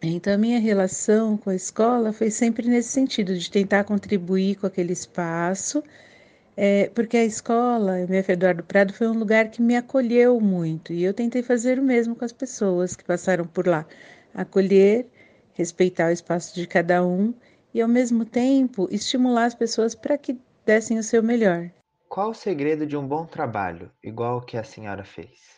Então, 0.00 0.32
a 0.32 0.38
minha 0.38 0.60
relação 0.60 1.36
com 1.36 1.50
a 1.50 1.54
escola 1.54 2.12
foi 2.12 2.30
sempre 2.30 2.68
nesse 2.68 2.90
sentido, 2.90 3.36
de 3.36 3.50
tentar 3.50 3.82
contribuir 3.82 4.56
com 4.56 4.66
aquele 4.66 4.92
espaço, 4.92 5.82
é, 6.56 6.88
porque 6.94 7.16
a 7.16 7.24
escola, 7.24 8.00
MF 8.00 8.32
Eduardo 8.32 8.62
Prado, 8.62 8.92
foi 8.92 9.08
um 9.08 9.18
lugar 9.18 9.50
que 9.50 9.60
me 9.60 9.76
acolheu 9.76 10.40
muito, 10.40 10.92
e 10.92 11.02
eu 11.02 11.12
tentei 11.12 11.42
fazer 11.42 11.78
o 11.80 11.82
mesmo 11.82 12.14
com 12.14 12.24
as 12.24 12.32
pessoas 12.32 12.94
que 12.94 13.04
passaram 13.04 13.44
por 13.44 13.66
lá. 13.66 13.86
Acolher, 14.34 15.06
respeitar 15.54 16.08
o 16.08 16.12
espaço 16.12 16.54
de 16.54 16.66
cada 16.66 17.04
um 17.04 17.34
e, 17.74 17.80
ao 17.80 17.88
mesmo 17.88 18.24
tempo, 18.24 18.88
estimular 18.92 19.46
as 19.46 19.54
pessoas 19.54 19.96
para 19.96 20.16
que 20.16 20.38
dessem 20.64 20.98
o 20.98 21.02
seu 21.02 21.22
melhor. 21.24 21.70
Qual 22.08 22.30
o 22.30 22.34
segredo 22.34 22.86
de 22.86 22.96
um 22.96 23.06
bom 23.06 23.26
trabalho, 23.26 23.90
igual 24.02 24.38
o 24.38 24.42
que 24.42 24.56
a 24.56 24.62
senhora 24.62 25.04
fez? 25.04 25.57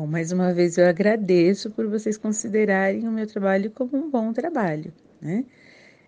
Bom, 0.00 0.06
mais 0.06 0.32
uma 0.32 0.50
vez 0.54 0.78
eu 0.78 0.86
agradeço 0.86 1.70
por 1.72 1.86
vocês 1.86 2.16
considerarem 2.16 3.06
o 3.06 3.12
meu 3.12 3.26
trabalho 3.26 3.70
como 3.70 3.98
um 3.98 4.10
bom 4.10 4.32
trabalho. 4.32 4.90
Né? 5.20 5.44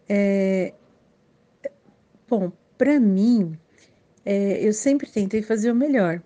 É... 0.09 0.73
Bom, 2.27 2.51
para 2.79 2.99
mim, 2.99 3.53
é, 4.25 4.67
eu 4.67 4.73
sempre 4.73 5.07
tentei 5.11 5.43
fazer 5.43 5.71
o 5.71 5.75
melhor. 5.75 6.23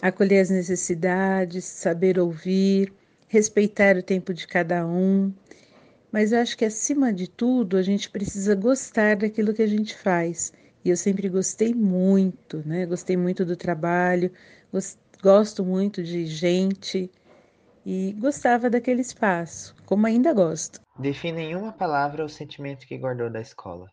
Acolher 0.00 0.40
as 0.40 0.48
necessidades, 0.48 1.66
saber 1.66 2.18
ouvir, 2.18 2.90
respeitar 3.28 3.94
o 3.98 4.02
tempo 4.02 4.32
de 4.32 4.46
cada 4.46 4.86
um. 4.86 5.30
Mas 6.10 6.32
eu 6.32 6.38
acho 6.40 6.56
que, 6.56 6.64
acima 6.64 7.12
de 7.12 7.28
tudo, 7.28 7.76
a 7.76 7.82
gente 7.82 8.08
precisa 8.08 8.54
gostar 8.54 9.16
daquilo 9.16 9.52
que 9.52 9.60
a 9.60 9.66
gente 9.68 9.94
faz 9.94 10.54
e 10.82 10.88
eu 10.88 10.96
sempre 10.96 11.28
gostei 11.28 11.74
muito, 11.74 12.62
né? 12.64 12.86
Gostei 12.86 13.14
muito 13.14 13.44
do 13.44 13.56
trabalho, 13.56 14.32
gosto 15.22 15.64
muito 15.64 16.02
de 16.02 16.26
gente 16.26 17.10
e 17.84 18.14
gostava 18.18 18.68
daquele 18.68 19.00
espaço, 19.00 19.74
como 19.86 20.06
ainda 20.06 20.32
gosto. 20.32 20.80
Defina 20.98 21.40
em 21.40 21.54
uma 21.54 21.72
palavra 21.72 22.24
o 22.24 22.28
sentimento 22.28 22.86
que 22.86 22.98
guardou 22.98 23.30
da 23.30 23.40
escola. 23.40 23.88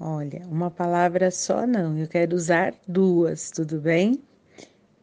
Olha, 0.00 0.46
uma 0.48 0.70
palavra 0.70 1.30
só 1.30 1.66
não, 1.66 1.96
eu 1.96 2.08
quero 2.08 2.34
usar 2.34 2.74
duas, 2.86 3.50
tudo 3.50 3.80
bem? 3.80 4.22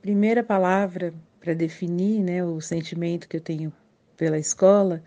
Primeira 0.02 0.44
palavra 0.44 1.13
para 1.39 1.54
definir 1.54 2.22
né, 2.22 2.44
o 2.44 2.60
sentimento 2.60 3.28
que 3.28 3.38
eu 3.38 3.41
tenho 3.41 3.74
pela 4.17 4.38
escola 4.38 5.02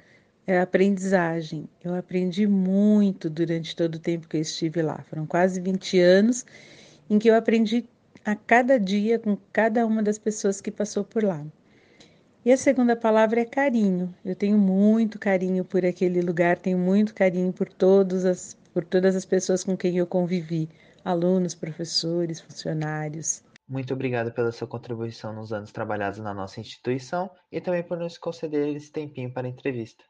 é 0.46 0.58
a 0.58 0.62
aprendizagem. 0.62 1.68
Eu 1.82 1.94
aprendi 1.94 2.46
muito 2.46 3.30
durante 3.30 3.74
todo 3.74 3.96
o 3.96 3.98
tempo 3.98 4.28
que 4.28 4.36
eu 4.36 4.40
estive 4.40 4.82
lá. 4.82 5.04
Foram 5.08 5.26
quase 5.26 5.60
20 5.60 5.98
anos 6.00 6.44
em 7.08 7.18
que 7.18 7.28
eu 7.28 7.34
aprendi 7.34 7.84
a 8.24 8.34
cada 8.34 8.78
dia 8.78 9.18
com 9.18 9.36
cada 9.52 9.86
uma 9.86 10.02
das 10.02 10.18
pessoas 10.18 10.60
que 10.60 10.70
passou 10.70 11.04
por 11.04 11.22
lá. 11.22 11.44
E 12.44 12.52
a 12.52 12.56
segunda 12.56 12.94
palavra 12.94 13.40
é 13.40 13.44
carinho. 13.44 14.14
Eu 14.24 14.36
tenho 14.36 14.58
muito 14.58 15.18
carinho 15.18 15.64
por 15.64 15.84
aquele 15.84 16.20
lugar, 16.20 16.58
tenho 16.58 16.78
muito 16.78 17.14
carinho 17.14 17.52
por 17.52 17.68
todas 17.68 18.24
as 18.24 18.56
por 18.74 18.84
todas 18.84 19.14
as 19.14 19.24
pessoas 19.24 19.62
com 19.62 19.76
quem 19.76 19.98
eu 19.98 20.06
convivi, 20.06 20.68
alunos, 21.04 21.54
professores, 21.54 22.40
funcionários. 22.40 23.40
Muito 23.68 23.94
obrigado 23.94 24.32
pela 24.32 24.50
sua 24.50 24.66
contribuição 24.66 25.32
nos 25.32 25.52
anos 25.52 25.70
trabalhados 25.70 26.18
na 26.18 26.34
nossa 26.34 26.60
instituição 26.60 27.30
e 27.52 27.60
também 27.60 27.84
por 27.84 27.96
nos 27.96 28.18
conceder 28.18 28.74
esse 28.74 28.90
tempinho 28.90 29.32
para 29.32 29.46
a 29.46 29.50
entrevista. 29.50 30.02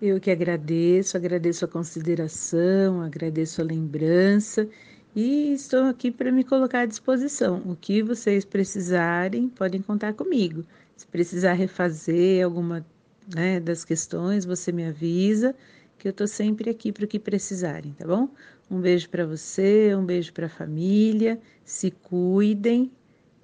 Eu 0.00 0.20
que 0.20 0.30
agradeço, 0.30 1.16
agradeço 1.16 1.64
a 1.64 1.68
consideração, 1.68 3.00
agradeço 3.00 3.62
a 3.62 3.64
lembrança 3.64 4.68
e 5.14 5.52
estou 5.52 5.84
aqui 5.84 6.10
para 6.10 6.32
me 6.32 6.42
colocar 6.42 6.80
à 6.80 6.86
disposição. 6.86 7.62
O 7.66 7.76
que 7.76 8.02
vocês 8.02 8.44
precisarem, 8.44 9.48
podem 9.48 9.80
contar 9.80 10.12
comigo. 10.14 10.64
Se 10.96 11.06
precisar 11.06 11.52
refazer 11.52 12.44
alguma 12.44 12.84
né, 13.32 13.60
das 13.60 13.84
questões, 13.84 14.44
você 14.44 14.72
me 14.72 14.86
avisa, 14.86 15.54
que 15.98 16.08
eu 16.08 16.10
estou 16.10 16.26
sempre 16.26 16.68
aqui 16.68 16.90
para 16.90 17.04
o 17.04 17.08
que 17.08 17.18
precisarem, 17.18 17.92
tá 17.92 18.06
bom? 18.06 18.28
Um 18.70 18.80
beijo 18.80 19.08
para 19.08 19.24
você, 19.24 19.94
um 19.94 20.04
beijo 20.04 20.32
para 20.32 20.46
a 20.46 20.50
família, 20.50 21.40
se 21.64 21.90
cuidem 21.90 22.90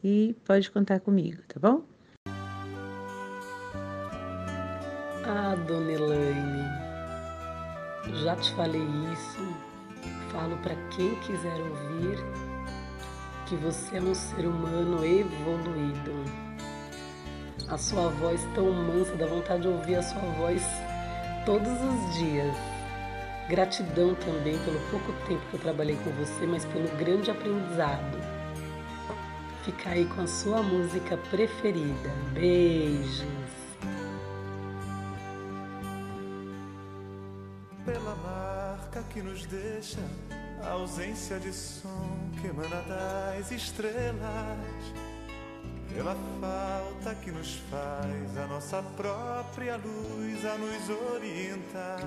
e 0.02 0.35
pode 0.44 0.70
contar 0.70 1.00
comigo, 1.00 1.42
tá 1.46 1.61
bom? 1.61 1.85
Ah, 5.24 5.54
dona 5.68 5.92
Elaine, 5.92 6.64
já 8.24 8.35
te 8.37 8.52
falei 8.54 8.83
isso, 9.12 9.69
falo 10.32 10.56
para 10.58 10.74
quem 10.90 11.14
quiser 11.16 11.54
ouvir 11.60 12.18
que 13.46 13.56
você 13.56 13.96
é 13.96 14.00
um 14.00 14.14
ser 14.14 14.46
humano 14.46 15.04
evoluído. 15.04 16.24
A 17.68 17.76
sua 17.76 18.08
voz 18.08 18.40
tão 18.54 18.72
mansa, 18.72 19.14
dá 19.16 19.26
vontade 19.26 19.62
de 19.62 19.68
ouvir 19.68 19.96
a 19.96 20.02
sua 20.02 20.22
voz 20.38 20.62
todos 21.44 21.68
os 21.68 22.14
dias. 22.14 22.54
Gratidão 23.48 24.14
também 24.14 24.56
pelo 24.58 24.78
pouco 24.90 25.12
tempo 25.26 25.42
que 25.50 25.54
eu 25.54 25.60
trabalhei 25.60 25.96
com 25.96 26.10
você, 26.10 26.46
mas 26.46 26.64
pelo 26.64 26.88
grande 26.96 27.30
aprendizado. 27.30 28.18
Fica 29.64 29.90
aí 29.90 30.06
com 30.06 30.22
a 30.22 30.26
sua 30.26 30.62
música 30.62 31.16
preferida. 31.30 32.10
Beijos. 32.32 33.39
Que 39.20 39.22
nos 39.22 39.44
deixa 39.46 40.00
a 40.62 40.70
ausência 40.70 41.38
de 41.38 41.52
som 41.52 42.30
que 42.40 42.46
emana 42.46 42.80
das 42.88 43.50
estrelas, 43.50 44.14
pela 45.92 46.16
falta 46.40 47.14
que 47.16 47.30
nos 47.30 47.56
faz 47.70 48.38
a 48.38 48.46
nossa 48.46 48.83
própria 48.96 49.76
luz 49.76 50.44
a 50.46 50.56
nos 50.56 50.88
orientar. 51.12 52.00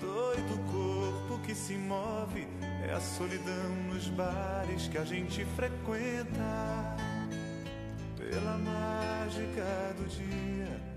Doido 0.00 0.58
corpo 0.72 1.40
que 1.44 1.54
se 1.54 1.74
move 1.74 2.48
é 2.88 2.92
a 2.92 3.00
solidão 3.00 3.70
nos 3.92 4.08
bares 4.08 4.88
que 4.88 4.98
a 4.98 5.04
gente 5.04 5.44
frequenta, 5.56 6.96
pela 8.18 8.58
mágica 8.58 9.94
do 9.98 10.08
dia 10.08 10.93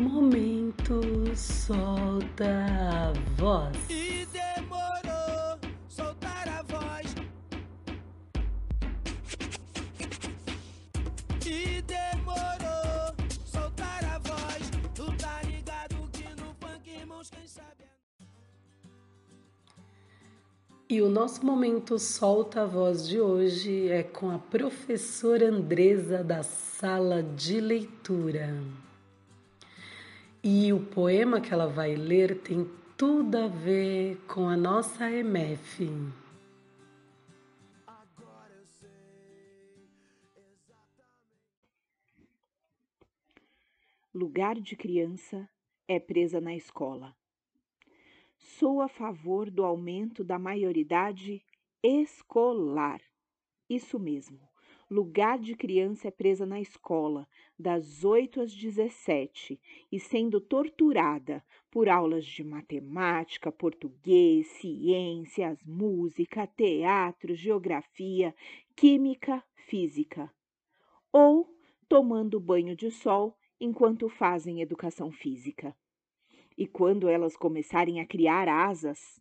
Momento 0.00 1.02
solta 1.36 2.46
a 2.46 3.12
voz. 3.36 3.76
E 3.90 4.26
demorou 4.32 5.58
soltar 5.86 6.48
a 6.48 6.62
voz. 6.62 7.14
E 11.46 11.82
demorou 11.82 13.14
soltar 13.44 14.04
a 14.04 14.18
voz. 14.18 14.70
Tu 14.94 15.04
tá 15.18 15.42
ligado 15.42 16.08
que 16.10 16.40
no 16.40 16.54
punk, 16.54 16.88
irmãos, 16.88 17.28
quem 17.28 17.46
sabe. 17.46 17.84
É 17.84 17.92
e 20.88 21.02
o 21.02 21.10
nosso 21.10 21.44
momento 21.44 21.98
solta 21.98 22.62
a 22.62 22.66
voz 22.66 23.06
de 23.06 23.20
hoje 23.20 23.88
é 23.88 24.02
com 24.02 24.30
a 24.30 24.38
professora 24.38 25.48
Andresa 25.48 26.24
da 26.24 26.42
sala 26.42 27.22
de 27.22 27.60
leitura. 27.60 28.54
E 30.44 30.72
o 30.72 30.84
poema 30.84 31.40
que 31.40 31.54
ela 31.54 31.68
vai 31.68 31.94
ler 31.94 32.40
tem 32.42 32.68
tudo 32.96 33.38
a 33.38 33.46
ver 33.46 34.16
com 34.26 34.48
a 34.48 34.56
nossa 34.56 35.08
MF. 35.08 35.88
Lugar 44.12 44.56
de 44.56 44.74
criança 44.74 45.48
é 45.86 46.00
presa 46.00 46.40
na 46.40 46.56
escola. 46.56 47.16
Sou 48.36 48.80
a 48.80 48.88
favor 48.88 49.48
do 49.48 49.64
aumento 49.64 50.24
da 50.24 50.40
maioridade 50.40 51.40
escolar. 51.84 53.00
Isso 53.70 53.96
mesmo. 53.96 54.51
Lugar 54.92 55.38
de 55.38 55.56
criança 55.56 56.08
é 56.08 56.10
presa 56.10 56.44
na 56.44 56.60
escola, 56.60 57.26
das 57.58 58.04
8 58.04 58.42
às 58.42 58.52
17, 58.52 59.58
e 59.90 59.98
sendo 59.98 60.38
torturada 60.38 61.42
por 61.70 61.88
aulas 61.88 62.26
de 62.26 62.44
matemática, 62.44 63.50
português, 63.50 64.48
ciências, 64.48 65.64
música, 65.64 66.46
teatro, 66.46 67.34
geografia, 67.34 68.34
química, 68.76 69.42
física. 69.66 70.30
Ou 71.10 71.48
tomando 71.88 72.38
banho 72.38 72.76
de 72.76 72.90
sol 72.90 73.34
enquanto 73.58 74.10
fazem 74.10 74.60
educação 74.60 75.10
física. 75.10 75.74
E 76.54 76.66
quando 76.66 77.08
elas 77.08 77.34
começarem 77.34 77.98
a 77.98 78.06
criar 78.06 78.46
asas, 78.46 79.18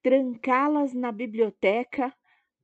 trancá-las 0.00 0.94
na 0.94 1.10
biblioteca 1.10 2.14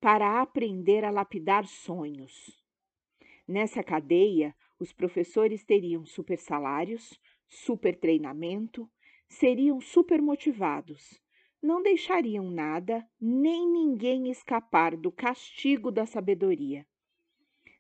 para 0.05 0.43
aprender 0.43 1.03
a 1.03 1.11
lapidar 1.11 1.67
sonhos. 1.67 2.63
Nessa 3.49 3.83
cadeia, 3.83 4.55
os 4.79 4.93
professores 4.93 5.65
teriam 5.65 6.05
super 6.05 6.39
salários, 6.39 7.19
super 7.49 7.97
treinamento, 7.97 8.87
seriam 9.27 9.81
super 9.81 10.21
motivados, 10.21 11.19
não 11.63 11.83
deixariam 11.83 12.51
nada 12.51 13.03
nem 13.19 13.67
ninguém 13.67 14.31
escapar 14.31 14.95
do 14.95 15.11
castigo 15.11 15.91
da 15.91 16.05
sabedoria. 16.05 16.87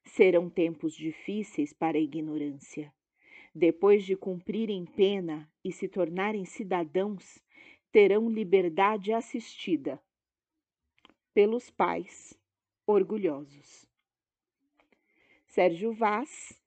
Serão 0.02 0.48
tempos 0.48 0.94
difíceis 0.94 1.74
para 1.74 1.98
a 1.98 2.00
ignorância. 2.00 2.90
Depois 3.54 4.02
de 4.02 4.16
cumprirem 4.16 4.86
pena 4.86 5.46
e 5.62 5.70
se 5.70 5.86
tornarem 5.88 6.46
cidadãos, 6.46 7.38
terão 7.92 8.30
liberdade 8.30 9.12
assistida 9.12 10.00
pelos 11.34 11.68
pais 11.68 12.38
orgulhosos. 12.86 13.84
Sérgio 15.46 15.92
Vaz, 15.92 16.60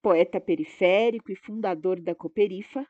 poeta 0.00 0.40
periférico 0.40 1.32
e 1.32 1.36
fundador 1.36 2.00
da 2.00 2.14
Cooperifa, 2.14 2.86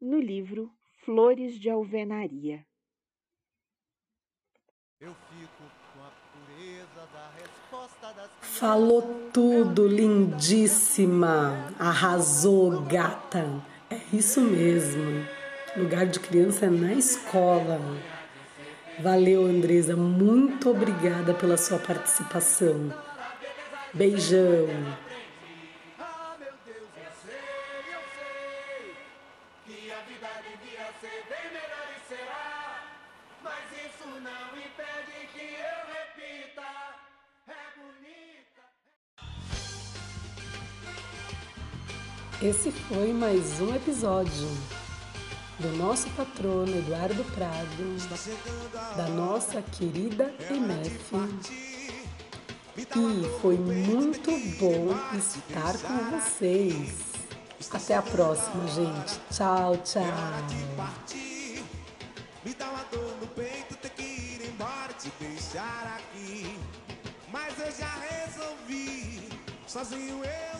no 0.00 0.18
livro 0.18 0.70
Flores 1.04 1.58
de 1.58 1.70
Alvenaria. 1.70 2.66
Falou 8.40 9.30
tudo, 9.32 9.86
lindíssima. 9.88 11.74
Arrasou, 11.78 12.82
gata. 12.82 13.64
É 13.90 14.16
isso 14.16 14.40
mesmo. 14.40 15.26
Lugar 15.76 16.06
de 16.06 16.20
criança 16.20 16.66
é 16.66 16.70
na 16.70 16.92
escola. 16.94 17.80
Valeu, 19.00 19.46
Andresa. 19.46 19.96
Muito 19.96 20.70
obrigada 20.70 21.32
pela 21.34 21.56
sua 21.56 21.78
participação. 21.78 22.92
Beijão. 23.92 24.68
Esse 42.42 42.72
foi 42.72 43.12
mais 43.12 43.60
um 43.60 43.72
episódio 43.72 44.48
do 45.58 45.76
nosso 45.76 46.08
patrono 46.10 46.78
Eduardo 46.78 47.24
Prado, 47.32 48.96
da 48.96 49.08
nossa 49.08 49.62
querida 49.62 50.34
MF. 50.50 51.16
E 52.76 53.40
foi 53.40 53.56
muito 53.56 54.30
bom 54.58 54.94
estar 55.16 55.78
com 55.78 56.18
vocês. 56.18 57.12
Até 57.70 57.94
a 57.94 58.02
próxima, 58.02 58.66
gente. 58.68 59.20
Tchau, 59.30 59.76
tchau. 59.78 60.02
Me 62.44 62.54
dá 62.54 62.70
uma 62.70 62.84
dor 62.90 63.14
no 63.20 63.26
peito 63.28 63.76
ter 63.76 63.90
que 63.90 64.02
ir 64.02 64.48
embora 64.48 64.92
te 64.98 65.12
deixar 65.20 65.98
aqui. 65.98 66.58
Mas 67.30 67.58
eu 67.58 67.72
já 67.72 67.94
resolvi, 68.10 69.28
sozinho 69.66 70.22
eu 70.24 70.51